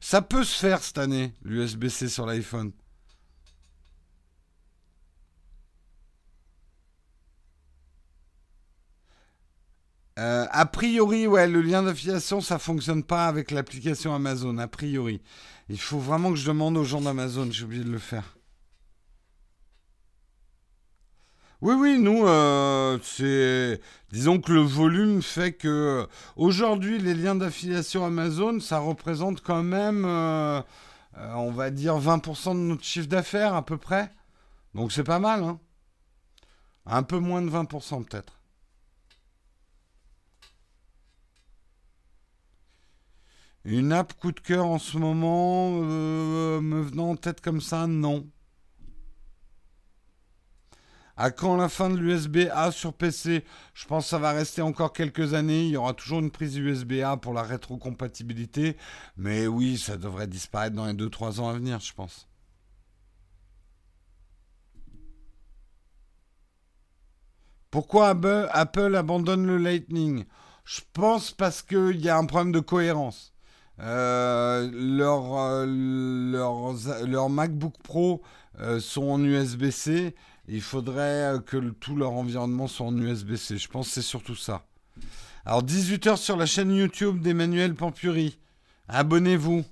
[0.00, 2.72] ça peut se faire cette année, l'USB-C sur l'iPhone.
[10.18, 15.20] Euh, a priori, ouais, le lien d'affiliation, ça fonctionne pas avec l'application Amazon, a priori.
[15.68, 18.36] Il faut vraiment que je demande aux gens d'Amazon, j'ai oublié de le faire.
[21.62, 23.80] Oui, oui, nous, euh, c'est.
[24.12, 26.06] Disons que le volume fait que.
[26.36, 30.60] Aujourd'hui, les liens d'affiliation Amazon, ça représente quand même, euh,
[31.34, 34.12] on va dire, 20% de notre chiffre d'affaires à peu près.
[34.74, 35.58] Donc c'est pas mal, hein.
[36.86, 38.35] Un peu moins de 20% peut-être.
[43.66, 47.88] Une app coup de cœur en ce moment, euh, me venant en tête comme ça,
[47.88, 48.24] non.
[51.16, 53.44] À quand la fin de l'USB-A sur PC
[53.74, 55.64] Je pense que ça va rester encore quelques années.
[55.64, 58.76] Il y aura toujours une prise USB-A pour la rétrocompatibilité.
[59.16, 62.28] Mais oui, ça devrait disparaître dans les 2-3 ans à venir, je pense.
[67.72, 68.10] Pourquoi
[68.52, 70.24] Apple abandonne le Lightning?
[70.64, 73.35] Je pense parce qu'il y a un problème de cohérence.
[73.78, 75.66] Euh, leur,
[77.06, 78.22] leur, MacBook Pro
[78.78, 80.14] sont en USB-C.
[80.48, 83.58] Il faudrait que tout leur environnement soit en USB-C.
[83.58, 84.66] Je pense que c'est surtout ça.
[85.44, 88.38] Alors 18h sur la chaîne YouTube d'Emmanuel Pampuri.
[88.88, 89.64] Abonnez-vous.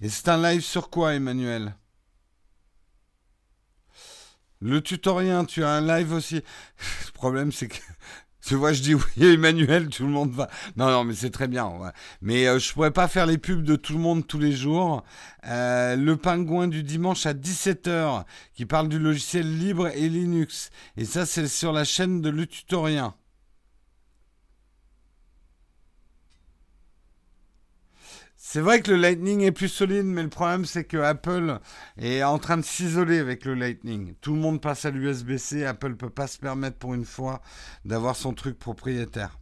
[0.00, 1.74] Et c'est un live sur quoi, Emmanuel?
[4.60, 6.36] Le tutoriel, tu as un live aussi.
[7.06, 7.76] Le problème, c'est que
[8.44, 10.50] tu vois, je dis oui, Emmanuel, tout le monde va.
[10.76, 11.70] Non, non, mais c'est très bien.
[12.20, 15.02] Mais euh, je pourrais pas faire les pubs de tout le monde tous les jours.
[15.46, 18.24] Euh, le pingouin du dimanche à 17h,
[18.54, 20.70] qui parle du logiciel libre et Linux.
[20.96, 23.14] Et ça, c'est sur la chaîne de Le Tutorien.
[28.54, 31.58] C'est vrai que le Lightning est plus solide, mais le problème c'est que Apple
[31.96, 34.14] est en train de s'isoler avec le Lightning.
[34.20, 37.42] Tout le monde passe à l'USB-C, Apple ne peut pas se permettre pour une fois
[37.84, 39.40] d'avoir son truc propriétaire.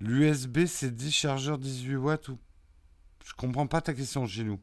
[0.00, 2.38] L'USB c'est 10 chargeurs 18 watts ou...
[3.24, 4.58] Je comprends pas ta question, Gilou.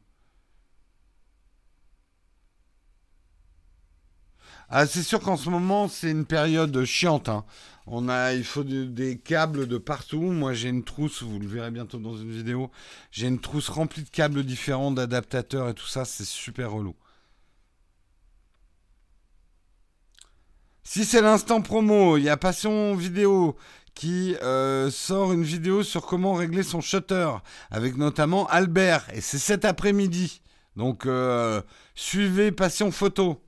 [4.70, 7.30] Ah, c'est sûr qu'en ce moment, c'est une période chiante.
[7.30, 7.46] Hein.
[7.90, 10.20] Il faut des câbles de partout.
[10.20, 12.70] Moi, j'ai une trousse, vous le verrez bientôt dans une vidéo.
[13.10, 16.04] J'ai une trousse remplie de câbles différents, d'adaptateurs et tout ça.
[16.04, 16.94] C'est super relou.
[20.82, 23.56] Si c'est l'instant promo, il y a Passion Vidéo
[23.94, 27.30] qui euh, sort une vidéo sur comment régler son shutter,
[27.70, 29.06] avec notamment Albert.
[29.12, 30.40] Et c'est cet après-midi.
[30.76, 31.60] Donc, euh,
[31.94, 33.42] suivez Passion Photo.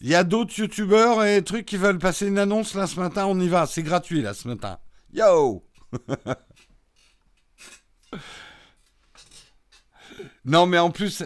[0.00, 3.26] Il y a d'autres youtubeurs et trucs qui veulent passer une annonce là ce matin,
[3.26, 4.78] on y va, c'est gratuit là ce matin.
[5.12, 5.64] Yo
[10.44, 11.22] Non, mais en plus,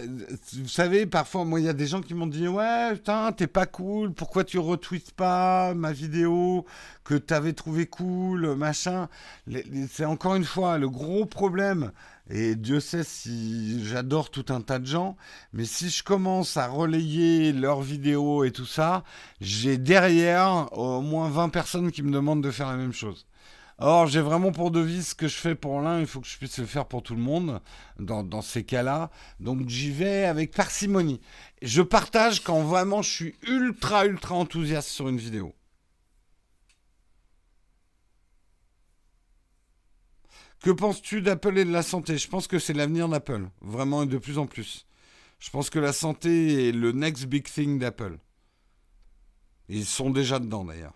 [0.54, 3.46] vous savez, parfois, moi, il y a des gens qui m'ont dit Ouais, putain, t'es
[3.46, 6.66] pas cool, pourquoi tu retweets pas ma vidéo
[7.04, 9.08] que t'avais trouvé cool, machin.
[9.90, 11.92] C'est encore une fois le gros problème
[12.34, 15.18] et Dieu sait si j'adore tout un tas de gens,
[15.52, 19.04] mais si je commence à relayer leurs vidéos et tout ça,
[19.42, 23.26] j'ai derrière au moins 20 personnes qui me demandent de faire la même chose.
[23.76, 26.38] Or, j'ai vraiment pour devise ce que je fais pour l'un, il faut que je
[26.38, 27.60] puisse le faire pour tout le monde
[27.98, 29.10] dans, dans ces cas-là.
[29.38, 31.20] Donc, j'y vais avec parcimonie.
[31.60, 35.54] Je partage quand vraiment je suis ultra, ultra enthousiaste sur une vidéo.
[40.62, 42.16] Que penses-tu d'Apple et de la santé?
[42.18, 44.86] Je pense que c'est l'avenir d'Apple, vraiment et de plus en plus.
[45.40, 48.18] Je pense que la santé est le next big thing d'Apple.
[49.68, 50.94] Ils sont déjà dedans d'ailleurs.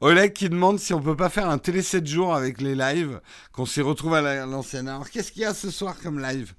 [0.00, 3.20] Oleg, qui demande si on peut pas faire un télé 7 jours avec les lives,
[3.52, 4.88] qu'on s'y retrouve à l'ancienne.
[4.88, 6.54] Alors qu'est-ce qu'il y a ce soir comme live?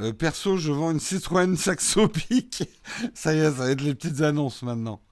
[0.00, 2.10] Euh, perso, je vends une Citroën Saxo
[3.14, 5.02] ça y est, ça va être les petites annonces maintenant.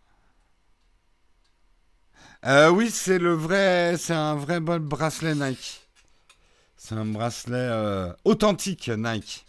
[2.46, 5.82] Euh, oui, c'est le vrai, c'est un vrai bon bracelet Nike.
[6.76, 9.44] C'est un bracelet euh, authentique Nike.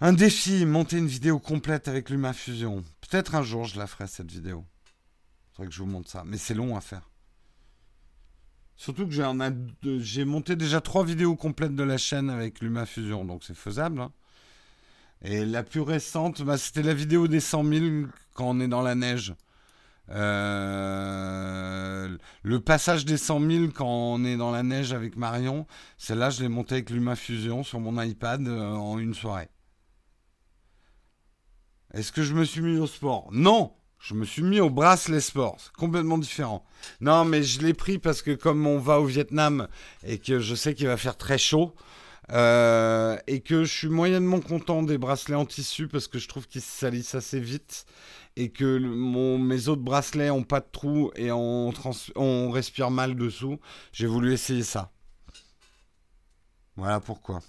[0.00, 2.84] Un défi, monter une vidéo complète avec LumaFusion.
[3.00, 4.64] Peut-être un jour je la ferai cette vidéo.
[5.52, 7.10] Faudrait que je vous montre ça, mais c'est long à faire.
[8.76, 9.14] Surtout que
[10.00, 14.00] j'ai monté déjà trois vidéos complètes de la chaîne avec LumaFusion, donc c'est faisable.
[14.00, 14.12] Hein.
[15.22, 17.84] Et la plus récente, bah, c'était la vidéo des 100 000
[18.34, 19.34] quand on est dans la neige.
[20.10, 20.54] Euh,
[22.42, 25.66] le passage des 100 000 quand on est dans la neige avec Marion,
[25.96, 29.48] celle-là, je l'ai montée avec LumaFusion sur mon iPad euh, en une soirée.
[31.94, 33.28] Est-ce que je me suis mis au sport?
[33.32, 33.72] Non
[34.04, 36.62] je me suis mis au bracelet sport, complètement différent.
[37.00, 39.66] Non, mais je l'ai pris parce que comme on va au Vietnam
[40.06, 41.74] et que je sais qu'il va faire très chaud,
[42.30, 46.46] euh, et que je suis moyennement content des bracelets en tissu parce que je trouve
[46.46, 47.86] qu'ils se salissent assez vite
[48.36, 48.78] et que
[49.38, 51.72] mes autres bracelets ont pas de trous et on,
[52.14, 53.58] on respire mal dessous.
[53.92, 54.90] J'ai voulu essayer ça.
[56.76, 57.40] Voilà pourquoi.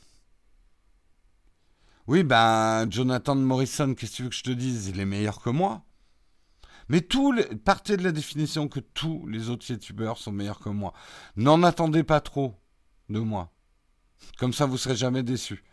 [2.08, 4.88] Oui, ben, Jonathan Morrison, qu'est-ce que tu veux que je te dise?
[4.88, 5.84] Il est meilleur que moi.
[6.90, 7.44] Mais tous les...
[7.44, 10.94] partez de la définition que tous les autres youtubeurs sont meilleurs que moi.
[11.36, 12.56] N'en attendez pas trop
[13.10, 13.52] de moi.
[14.38, 15.64] Comme ça, vous serez jamais déçus.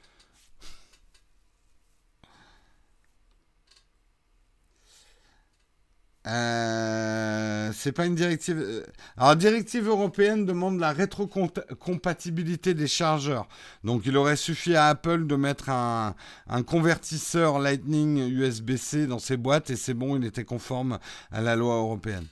[6.26, 6.91] Euh,
[7.82, 8.58] c'est pas une directive.
[8.58, 8.84] Euh,
[9.16, 13.48] alors, la directive européenne demande la rétrocompatibilité des chargeurs.
[13.82, 16.14] Donc, il aurait suffi à Apple de mettre un,
[16.46, 21.00] un convertisseur Lightning USB-C dans ses boîtes et c'est bon, il était conforme
[21.32, 22.26] à la loi européenne.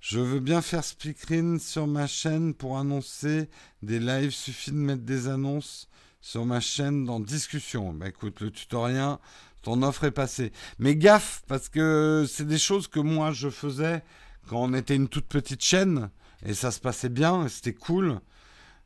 [0.00, 3.48] Je veux bien faire speakerine sur ma chaîne pour annoncer
[3.82, 4.32] des lives.
[4.32, 5.88] Suffit de mettre des annonces
[6.20, 7.92] sur ma chaîne dans discussion.
[7.92, 9.18] Bah écoute, le tutoriel,
[9.62, 10.52] ton offre est passée.
[10.78, 14.02] Mais gaffe, parce que c'est des choses que moi je faisais
[14.48, 16.10] quand on était une toute petite chaîne
[16.44, 18.20] et ça se passait bien, c'était cool.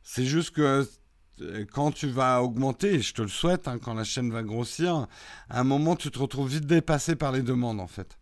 [0.03, 0.87] C'est juste que
[1.41, 4.43] euh, quand tu vas augmenter, et je te le souhaite, hein, quand la chaîne va
[4.43, 5.07] grossir,
[5.49, 8.17] à un moment tu te retrouves vite dépassé par les demandes en fait.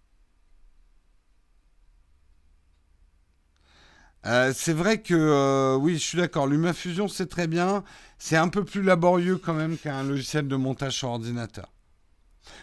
[4.26, 6.47] Euh, c'est vrai que euh, oui, je suis d'accord.
[6.47, 7.84] LumaFusion, c'est très bien.
[8.18, 11.75] C'est un peu plus laborieux quand même qu'un logiciel de montage sur ordinateur.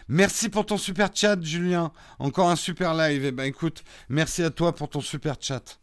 [0.07, 1.91] Merci pour ton super chat, Julien.
[2.19, 3.25] Encore un super live.
[3.25, 5.79] Eh ben écoute, merci à toi pour ton super chat.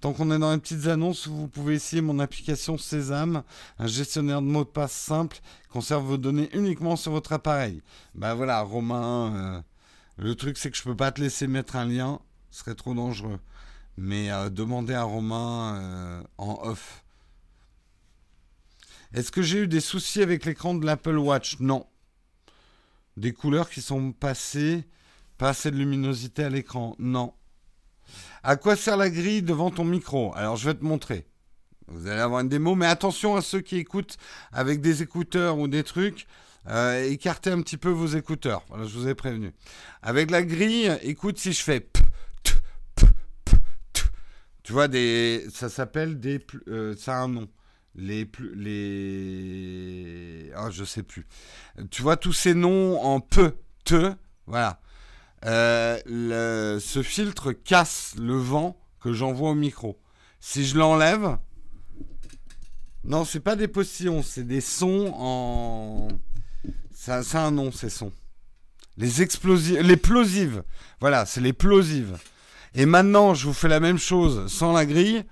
[0.00, 3.42] Tant qu'on est dans les petites annonces, vous pouvez essayer mon application Sésame,
[3.78, 5.38] un gestionnaire de mots de passe simple,
[5.70, 7.80] conserve vos données uniquement sur votre appareil.
[8.14, 9.62] Ben voilà, Romain, euh,
[10.18, 12.92] le truc c'est que je peux pas te laisser mettre un lien, ce serait trop
[12.92, 13.38] dangereux
[13.96, 17.04] mais euh, demandez à Romain euh, en off.
[19.12, 21.60] Est-ce que j'ai eu des soucis avec l'écran de l'Apple Watch?
[21.60, 21.86] Non.
[23.16, 24.84] Des couleurs qui sont passées,
[25.38, 27.34] pas assez de luminosité à l'écran Non.
[28.42, 30.34] À quoi sert la grille devant ton micro?
[30.34, 31.26] Alors je vais te montrer.
[31.86, 34.16] Vous allez avoir une démo, mais attention à ceux qui écoutent
[34.52, 36.26] avec des écouteurs ou des trucs.
[36.68, 38.64] Euh, écartez un petit peu vos écouteurs.
[38.68, 39.52] Voilà, je vous ai prévenu.
[40.02, 41.86] Avec la grille, écoute si je fais
[44.64, 46.44] tu vois, des, ça s'appelle des.
[46.68, 47.48] Euh, ça a un nom.
[47.94, 48.28] Les.
[48.54, 50.50] Les.
[50.56, 51.26] Ah, je sais plus.
[51.90, 54.12] Tu vois, tous ces noms en peu, te,
[54.46, 54.80] voilà.
[55.44, 60.00] Euh, ce filtre casse le vent que j'envoie au micro.
[60.40, 61.38] Si je l'enlève.
[63.04, 66.08] Non, c'est pas des postillons, c'est des sons en.
[66.94, 68.12] Ça, ça un nom, ces sons.
[68.96, 69.80] Les explosives.
[69.80, 70.62] Les plosives.
[71.00, 72.16] Voilà, c'est les plosives.
[72.74, 75.24] Et maintenant, je vous fais la même chose sans la grille.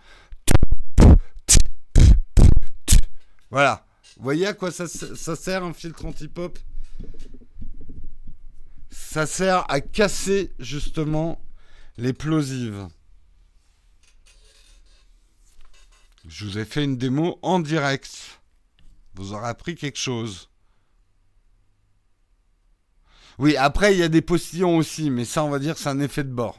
[3.52, 3.84] Voilà.
[4.16, 6.58] Vous voyez à quoi ça, sert un filtre anti-pop?
[8.90, 11.40] Ça sert à casser justement
[11.98, 12.88] les plosives.
[16.26, 18.40] Je vous ai fait une démo en direct.
[19.14, 20.48] Vous aurez appris quelque chose.
[23.38, 26.00] Oui, après, il y a des postillons aussi, mais ça, on va dire, c'est un
[26.00, 26.58] effet de bord.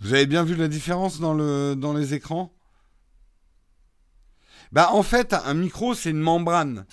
[0.00, 2.52] Vous avez bien vu la différence dans, le, dans les écrans?
[4.72, 6.86] Bah en fait, un micro, c'est une membrane.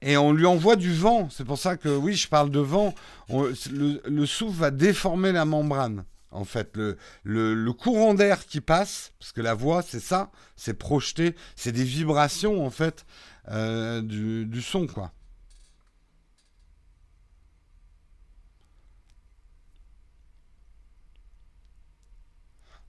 [0.00, 1.28] Et on lui envoie du vent.
[1.30, 2.94] C'est pour ça que oui, je parle de vent.
[3.28, 6.04] le, souffle va déformer la membrane.
[6.30, 10.74] En fait, le, le, courant d'air qui passe, parce que la voix, c'est ça, c'est
[10.74, 13.06] projeté, c'est des vibrations en fait
[13.50, 15.12] euh, du, du son, quoi.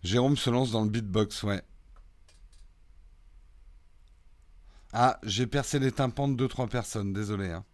[0.03, 1.61] Jérôme se lance dans le beatbox, ouais.
[4.93, 7.49] Ah, j'ai percé les tympans de 2-3 personnes, désolé.
[7.51, 7.65] Hein.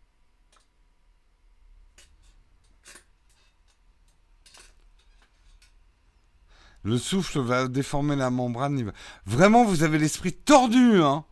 [6.83, 8.91] Le souffle va déformer la membrane.
[9.25, 11.25] Vraiment, vous avez l'esprit tordu, hein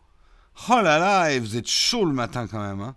[0.68, 2.96] Oh là là, et vous êtes chaud le matin quand même, hein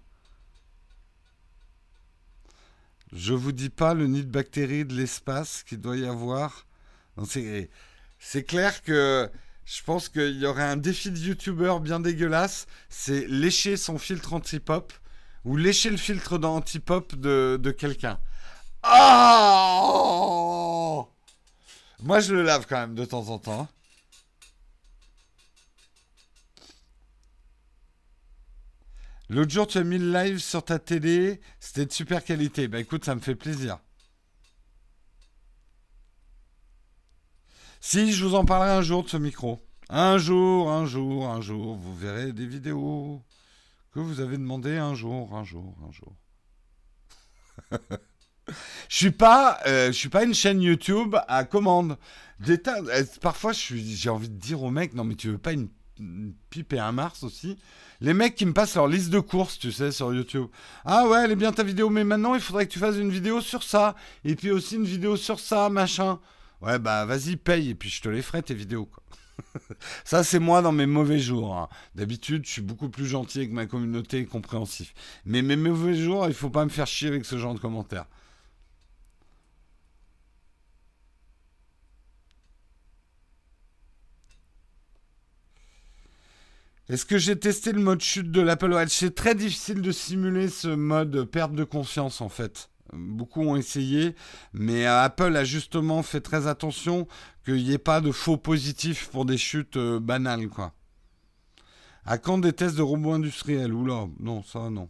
[3.11, 6.66] Je vous dis pas le nid de bactéries de l'espace qu'il doit y avoir.
[7.25, 9.29] C'est clair que
[9.65, 14.33] je pense qu'il y aurait un défi de youtubeur bien dégueulasse, c'est lécher son filtre
[14.33, 14.93] anti-pop
[15.43, 18.19] ou lécher le filtre d'anti-pop de, de quelqu'un.
[18.83, 18.89] Oh
[22.01, 23.67] Moi je le lave quand même de temps en temps.
[29.29, 32.69] L'autre jour, tu as mis le live sur ta télé, c'était de super qualité.
[32.69, 33.79] Bah écoute, ça me fait plaisir.
[37.89, 39.61] Si, je vous en parlerai un jour de ce micro.
[39.87, 43.21] Un jour, un jour, un jour, vous verrez des vidéos
[43.93, 46.13] que vous avez demandé un jour, un jour, un jour.
[48.89, 51.97] je suis pas, euh, je suis pas une chaîne YouTube à commande.
[52.49, 55.69] Euh, parfois, j'ai envie de dire aux mecs, non mais tu veux pas une,
[56.49, 57.57] pipe et un Mars aussi?
[58.01, 60.47] Les mecs qui me passent leur liste de courses, tu sais, sur YouTube.
[60.83, 63.11] Ah ouais, elle est bien ta vidéo, mais maintenant il faudrait que tu fasses une
[63.11, 66.19] vidéo sur ça, et puis aussi une vidéo sur ça, machin.
[66.61, 69.03] Ouais, bah vas-y, paye, et puis je te les ferai tes vidéos, quoi.
[70.05, 71.55] Ça, c'est moi dans mes mauvais jours.
[71.57, 71.69] hein.
[71.95, 74.93] D'habitude, je suis beaucoup plus gentil avec ma communauté et compréhensif.
[75.25, 78.05] Mais mes mauvais jours, il faut pas me faire chier avec ce genre de commentaires.
[86.89, 88.91] Est-ce que j'ai testé le mode chute de l'Apple Watch?
[88.93, 92.69] C'est très difficile de simuler ce mode perte de confiance en fait.
[92.93, 94.15] Beaucoup ont essayé,
[94.53, 97.07] mais Apple a justement fait très attention
[97.45, 100.73] qu'il n'y ait pas de faux positifs pour des chutes euh, banales quoi.
[102.05, 103.73] À quand des tests de robots industriels?
[103.73, 104.89] Oula, non, ça non.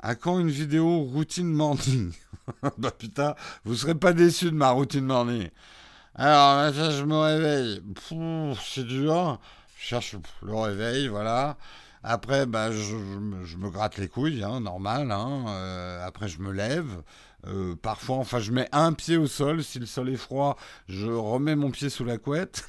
[0.00, 2.12] À quand une vidéo routine morning?
[2.78, 3.34] Bah putain,
[3.64, 5.48] vous serez pas déçus de ma routine morning.
[6.14, 7.82] Alors, ça, je me réveille.
[8.64, 9.40] C'est dur.
[9.82, 11.56] Je cherche le réveil, voilà.
[12.04, 15.10] Après, bah, je, me gratte les couilles, hein, normal.
[15.10, 15.44] hein.
[15.48, 17.02] Euh, après, je me lève.
[17.48, 19.64] Euh, parfois, enfin, je mets un pied au sol.
[19.64, 20.56] Si le sol est froid,
[20.88, 22.68] je remets mon pied sous la couette.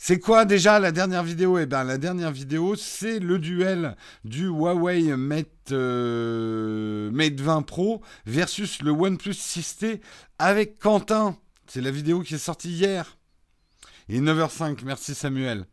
[0.09, 1.59] C'est quoi déjà la dernière vidéo?
[1.59, 8.03] Eh bien, la dernière vidéo, c'est le duel du Huawei Mate, euh, Mate 20 Pro
[8.25, 10.01] versus le OnePlus 6T
[10.39, 11.37] avec Quentin.
[11.67, 13.19] C'est la vidéo qui est sortie hier.
[14.09, 15.67] Il est 9h05, merci Samuel.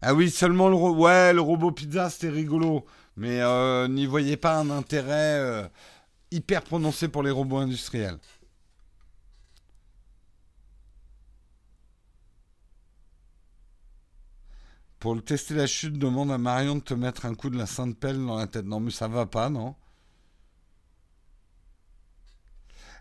[0.00, 2.86] Ah oui, seulement le, le robot pizza, c'était rigolo.
[3.18, 5.68] Mais euh, n'y voyez pas un intérêt euh,
[6.30, 8.16] hyper prononcé pour les robots industriels.
[15.04, 17.66] Pour le tester la chute, demande à Marion de te mettre un coup de la
[17.66, 18.64] sainte pelle dans la tête.
[18.64, 19.76] Non, mais ça va pas, non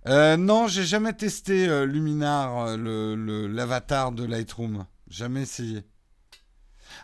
[0.08, 4.86] Euh, Non, j'ai jamais testé euh, Luminar, euh, le, le- l'avatar de Lightroom.
[5.10, 5.84] Jamais essayé.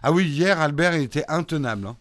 [0.03, 1.87] Ah oui, hier, Albert, était intenable.
[1.87, 1.97] hein.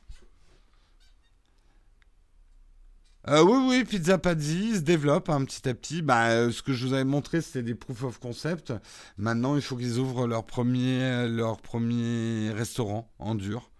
[3.28, 6.00] Euh, oui, oui, Pizza Pazzi se développe hein, petit à petit.
[6.00, 8.72] Bah, euh, ce que je vous avais montré, c'était des proof of concept.
[9.18, 13.70] Maintenant, il faut qu'ils ouvrent leur premier, restaurant en dur.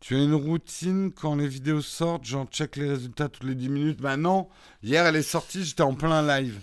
[0.00, 3.68] Tu as une routine quand les vidéos sortent, genre check les résultats toutes les 10
[3.68, 4.00] minutes.
[4.00, 4.48] Bah non,
[4.82, 6.58] hier elle est sortie, j'étais en plein live.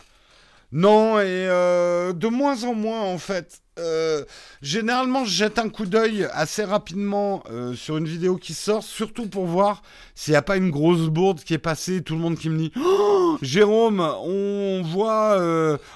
[0.73, 3.61] Non, et euh, de moins en moins en fait.
[3.79, 4.25] Euh,
[4.61, 9.29] généralement, je jette un coup d'œil assez rapidement euh, sur une vidéo qui sort, surtout
[9.29, 9.81] pour voir
[10.13, 12.57] s'il n'y a pas une grosse bourde qui est passée, tout le monde qui me
[12.57, 15.39] dit oh, Jérôme, on voit,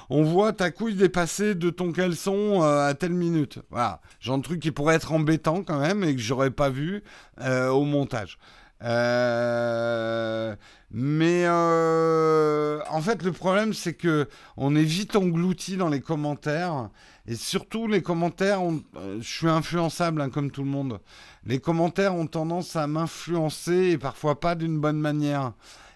[0.10, 3.60] on voit ta couille dépasser de ton caleçon à telle minute.
[3.72, 7.04] Voilà, genre de truc qui pourrait être embêtant quand même et que j'aurais pas vu
[7.40, 8.38] au montage.
[8.84, 10.56] Euh,
[10.92, 14.28] mais euh, en fait, le problème, c'est que
[14.58, 16.90] on est vite englouti dans les commentaires.
[17.28, 21.00] Et surtout, les commentaires, ont- euh, je suis influençable hein, comme tout le monde.
[21.46, 25.54] Les commentaires ont tendance à m'influencer et parfois pas d'une bonne manière.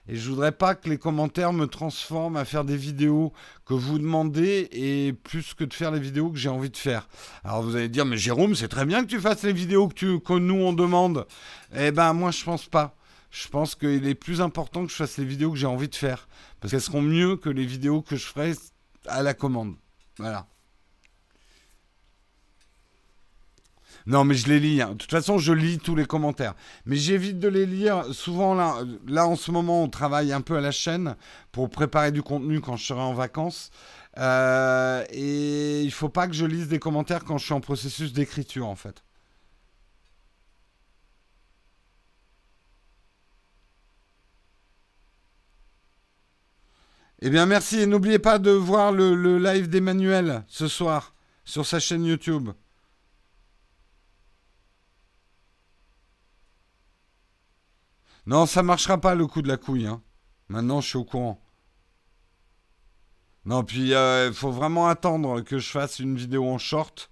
[0.07, 3.33] Et je voudrais pas que les commentaires me transforment à faire des vidéos
[3.65, 7.07] que vous demandez et plus que de faire les vidéos que j'ai envie de faire.
[7.43, 9.95] Alors vous allez dire, mais Jérôme, c'est très bien que tu fasses les vidéos que,
[9.95, 11.25] tu, que nous on demande.
[11.75, 12.95] Eh ben, moi, je pense pas.
[13.31, 15.95] Je pense qu'il est plus important que je fasse les vidéos que j'ai envie de
[15.95, 16.27] faire.
[16.59, 18.53] Parce qu'elles seront mieux que les vidéos que je ferai
[19.07, 19.75] à la commande.
[20.19, 20.47] Voilà.
[24.07, 24.81] Non, mais je les lis.
[24.81, 24.91] hein.
[24.91, 26.53] De toute façon, je lis tous les commentaires.
[26.85, 28.05] Mais j'évite de les lire.
[28.13, 28.77] Souvent, là,
[29.07, 31.15] là, en ce moment, on travaille un peu à la chaîne
[31.51, 33.71] pour préparer du contenu quand je serai en vacances.
[34.17, 38.13] Euh, et il faut pas que je lise des commentaires quand je suis en processus
[38.13, 39.03] d'écriture, en fait.
[47.21, 47.79] Eh bien, merci.
[47.81, 52.49] Et n'oubliez pas de voir le live d'Emmanuel ce soir sur sa chaîne YouTube.
[58.27, 59.87] Non, ça marchera pas le coup de la couille.
[59.87, 60.01] hein.
[60.49, 61.41] Maintenant, je suis au courant.
[63.45, 67.11] Non, puis il faut vraiment attendre que je fasse une vidéo en short.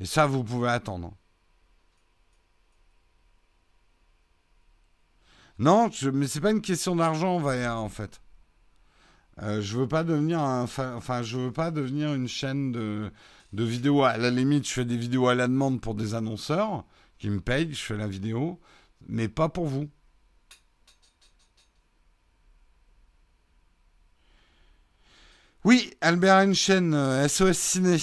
[0.00, 1.14] Et ça, vous pouvez attendre.
[5.58, 8.20] Non, je- mais c'est pas une question d'argent, Valéa, en fait.
[9.42, 13.10] Euh, je veux pas devenir enfin, je veux pas devenir une chaîne de,
[13.52, 14.02] de vidéos.
[14.04, 16.84] À la limite, je fais des vidéos à la demande pour des annonceurs
[17.18, 18.60] qui me payent, je fais la vidéo,
[19.08, 19.88] mais pas pour vous.
[25.68, 27.98] Oui, Albert Einstein, euh, SOS Ciné.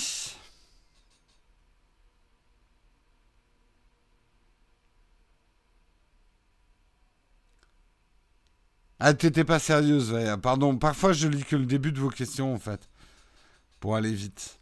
[8.99, 10.34] Ah, t'étais pas sérieuse, Vaya.
[10.34, 12.88] Ah, pardon, parfois je lis que le début de vos questions, en fait.
[13.80, 14.59] Pour aller vite.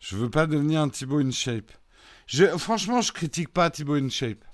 [0.00, 1.72] Je veux pas devenir un Thibaut InShape.
[2.26, 4.44] Je, franchement, je critique pas Thibaut InShape.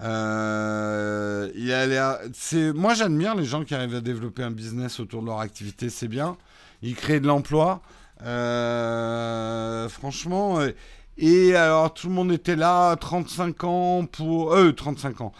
[0.00, 5.40] Euh, il moi, j'admire les gens qui arrivent à développer un business autour de leur
[5.40, 5.90] activité.
[5.90, 6.36] C'est bien.
[6.82, 7.82] Ils créent de l'emploi.
[8.24, 10.60] Euh, franchement.
[10.60, 10.72] Euh,
[11.18, 14.54] et alors, tout le monde était là, 35 ans pour.
[14.54, 15.32] Euh, 35 ans.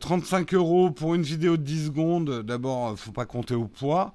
[0.00, 2.42] 35 euros pour une vidéo de 10 secondes.
[2.42, 4.14] D'abord, faut pas compter au poids.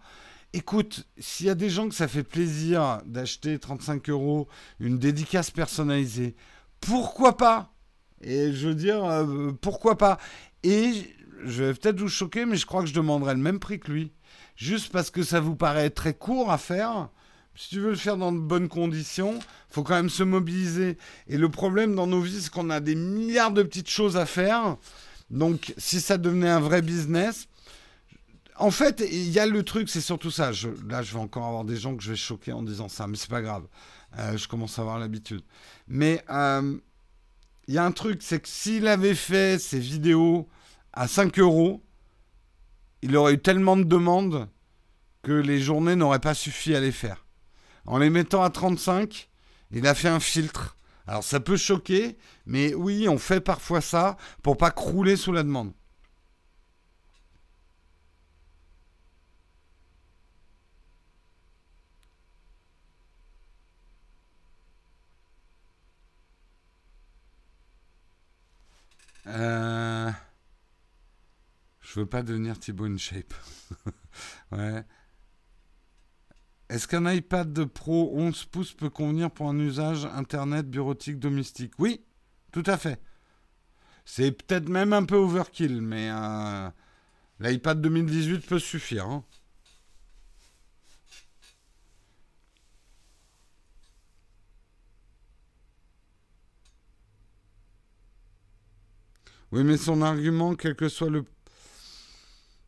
[0.53, 4.47] Écoute, s'il y a des gens que ça fait plaisir d'acheter 35 euros
[4.79, 6.35] une dédicace personnalisée,
[6.79, 7.73] pourquoi pas
[8.21, 10.17] Et je veux dire, euh, pourquoi pas
[10.63, 11.15] Et
[11.45, 13.91] je vais peut-être vous choquer, mais je crois que je demanderai le même prix que
[13.91, 14.11] lui.
[14.55, 17.09] Juste parce que ça vous paraît très court à faire.
[17.55, 19.39] Si tu veux le faire dans de bonnes conditions,
[19.69, 20.97] faut quand même se mobiliser.
[21.27, 24.25] Et le problème dans nos vies, c'est qu'on a des milliards de petites choses à
[24.25, 24.77] faire.
[25.29, 27.47] Donc, si ça devenait un vrai business,
[28.59, 30.51] en fait, il y a le truc, c'est surtout ça.
[30.87, 33.17] là, je vais encore avoir des gens que je vais choquer en disant ça, mais
[33.17, 33.63] c'est pas grave.
[34.17, 35.41] Euh, je commence à avoir l'habitude.
[35.87, 36.77] Mais euh,
[37.67, 40.47] il y a un truc, c'est que s'il avait fait ses vidéos
[40.93, 41.83] à 5 euros,
[43.01, 44.47] il aurait eu tellement de demandes
[45.21, 47.25] que les journées n'auraient pas suffi à les faire.
[47.85, 49.29] En les mettant à 35,
[49.71, 50.77] il a fait un filtre.
[51.05, 55.43] Alors ça peut choquer, mais oui, on fait parfois ça pour pas crouler sous la
[55.43, 55.73] demande.
[69.27, 70.11] Euh...
[71.81, 73.33] Je veux pas devenir Thibaut InShape.
[74.51, 74.83] ouais.
[76.69, 81.73] Est-ce qu'un iPad Pro 11 pouces peut convenir pour un usage Internet bureautique domestique?
[81.79, 82.03] Oui,
[82.51, 83.01] tout à fait.
[84.03, 86.69] C'est peut-être même un peu overkill, mais euh,
[87.39, 89.05] l'iPad 2018 peut suffire.
[89.05, 89.23] Hein.
[99.51, 101.23] Oui, mais son argument, quel que soit le...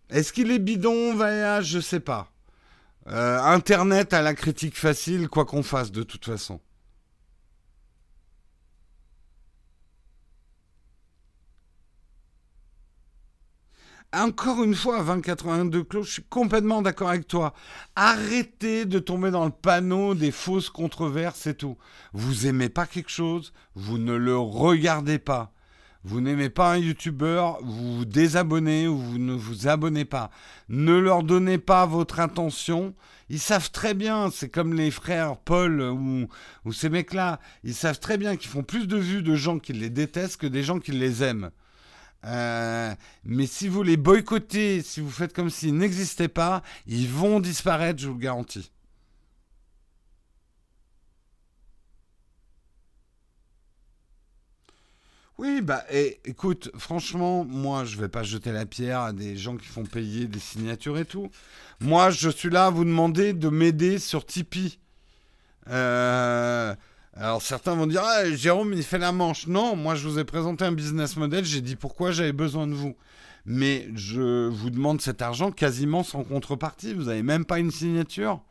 [0.10, 2.32] Est-ce qu'il est bidon, Vaya Je sais pas.
[3.08, 6.60] Euh, Internet a la critique facile, quoi qu'on fasse, de toute façon.
[14.12, 17.54] Encore une fois, à 2082 clos, je suis complètement d'accord avec toi.
[17.96, 21.78] Arrêtez de tomber dans le panneau des fausses controverses et tout.
[22.14, 25.54] Vous aimez pas quelque chose, vous ne le regardez pas
[26.04, 30.32] vous n'aimez pas un youtubeur, vous vous désabonnez ou vous ne vous abonnez pas.
[30.70, 32.96] Ne leur donnez pas votre intention.
[33.30, 36.28] Ils savent très bien, c'est comme les frères Paul ou,
[36.66, 39.74] ou ces mecs-là, ils savent très bien qu'ils font plus de vues de gens qui
[39.74, 41.52] les détestent que des gens qui les aiment.
[42.26, 42.94] Euh,
[43.24, 48.00] mais si vous les boycottez, si vous faites comme s'ils n'existaient pas, ils vont disparaître,
[48.00, 48.72] je vous le garantis.
[55.40, 55.86] Oui, bah
[56.26, 60.28] écoute, franchement, moi je vais pas jeter la pierre à des gens qui font payer
[60.28, 61.30] des signatures et tout.
[61.80, 64.80] Moi, je suis là à vous demander de m'aider sur Tipeee.
[65.70, 66.76] Euh,
[67.14, 69.48] alors certains vont dire ah, Jérôme, il fait la manche.
[69.48, 72.74] Non, moi je vous ai présenté un business model, j'ai dit pourquoi j'avais besoin de
[72.74, 72.98] vous.
[73.46, 76.94] Mais je vous demande cet argent quasiment sans contrepartie.
[76.94, 78.42] Vous n'avez même pas une signature.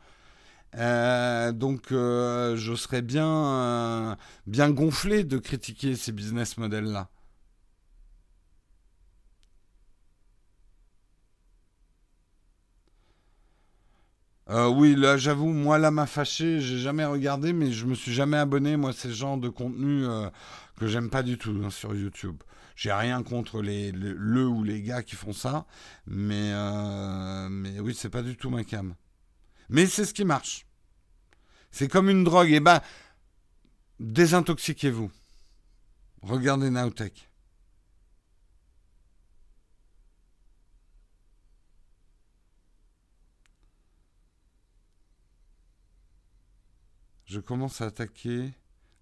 [0.75, 4.15] Euh, donc, euh, je serais bien, euh,
[4.47, 7.09] bien gonflé de critiquer ces business models-là.
[14.69, 16.59] oui, là, j'avoue, moi, là, m'a fâché.
[16.59, 18.77] J'ai jamais regardé, mais je me suis jamais abonné.
[18.77, 20.05] Moi, c'est le genre de contenu
[20.77, 22.37] que j'aime pas du tout hein, sur YouTube.
[22.75, 25.65] J'ai rien contre les, le ou les gars qui font ça,
[26.07, 26.51] mais,
[27.49, 28.95] mais oui, c'est pas du tout ma cam.
[29.69, 30.65] Mais c'est ce qui marche.
[31.71, 32.49] C'est comme une drogue.
[32.51, 32.81] Eh ben,
[33.99, 35.11] désintoxiquez-vous.
[36.21, 37.29] Regardez Naotech.
[47.25, 48.51] Je commence à attaquer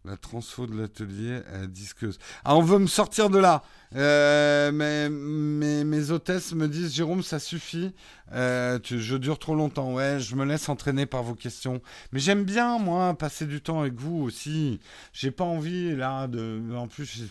[0.07, 2.17] la transfo de l'atelier à disqueuse.
[2.45, 3.63] Ah, on veut me sortir de là.
[3.95, 7.93] Euh, mais, mes hôtesses me disent Jérôme, ça suffit.
[8.31, 9.93] Euh, je dure trop longtemps.
[9.93, 11.81] Ouais, je me laisse entraîner par vos questions.
[12.11, 14.79] Mais j'aime bien, moi, passer du temps avec vous aussi.
[15.13, 16.61] J'ai pas envie, là, de.
[16.75, 17.23] En plus,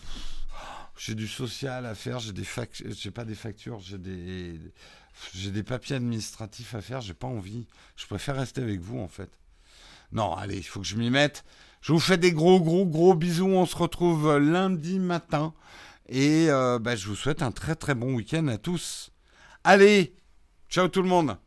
[0.97, 2.19] j'ai du social à faire.
[2.19, 2.45] J'ai des
[2.89, 4.59] J'ai pas des factures, j'ai des.
[5.33, 7.01] J'ai des papiers administratifs à faire.
[7.01, 7.65] J'ai pas envie.
[7.95, 9.31] Je préfère rester avec vous, en fait.
[10.11, 11.43] Non, allez, il faut que je m'y mette.
[11.87, 13.47] Je vous fais des gros, gros, gros bisous.
[13.47, 15.53] On se retrouve lundi matin.
[16.09, 19.11] Et euh, bah, je vous souhaite un très, très bon week-end à tous.
[19.63, 20.13] Allez,
[20.69, 21.37] ciao tout le monde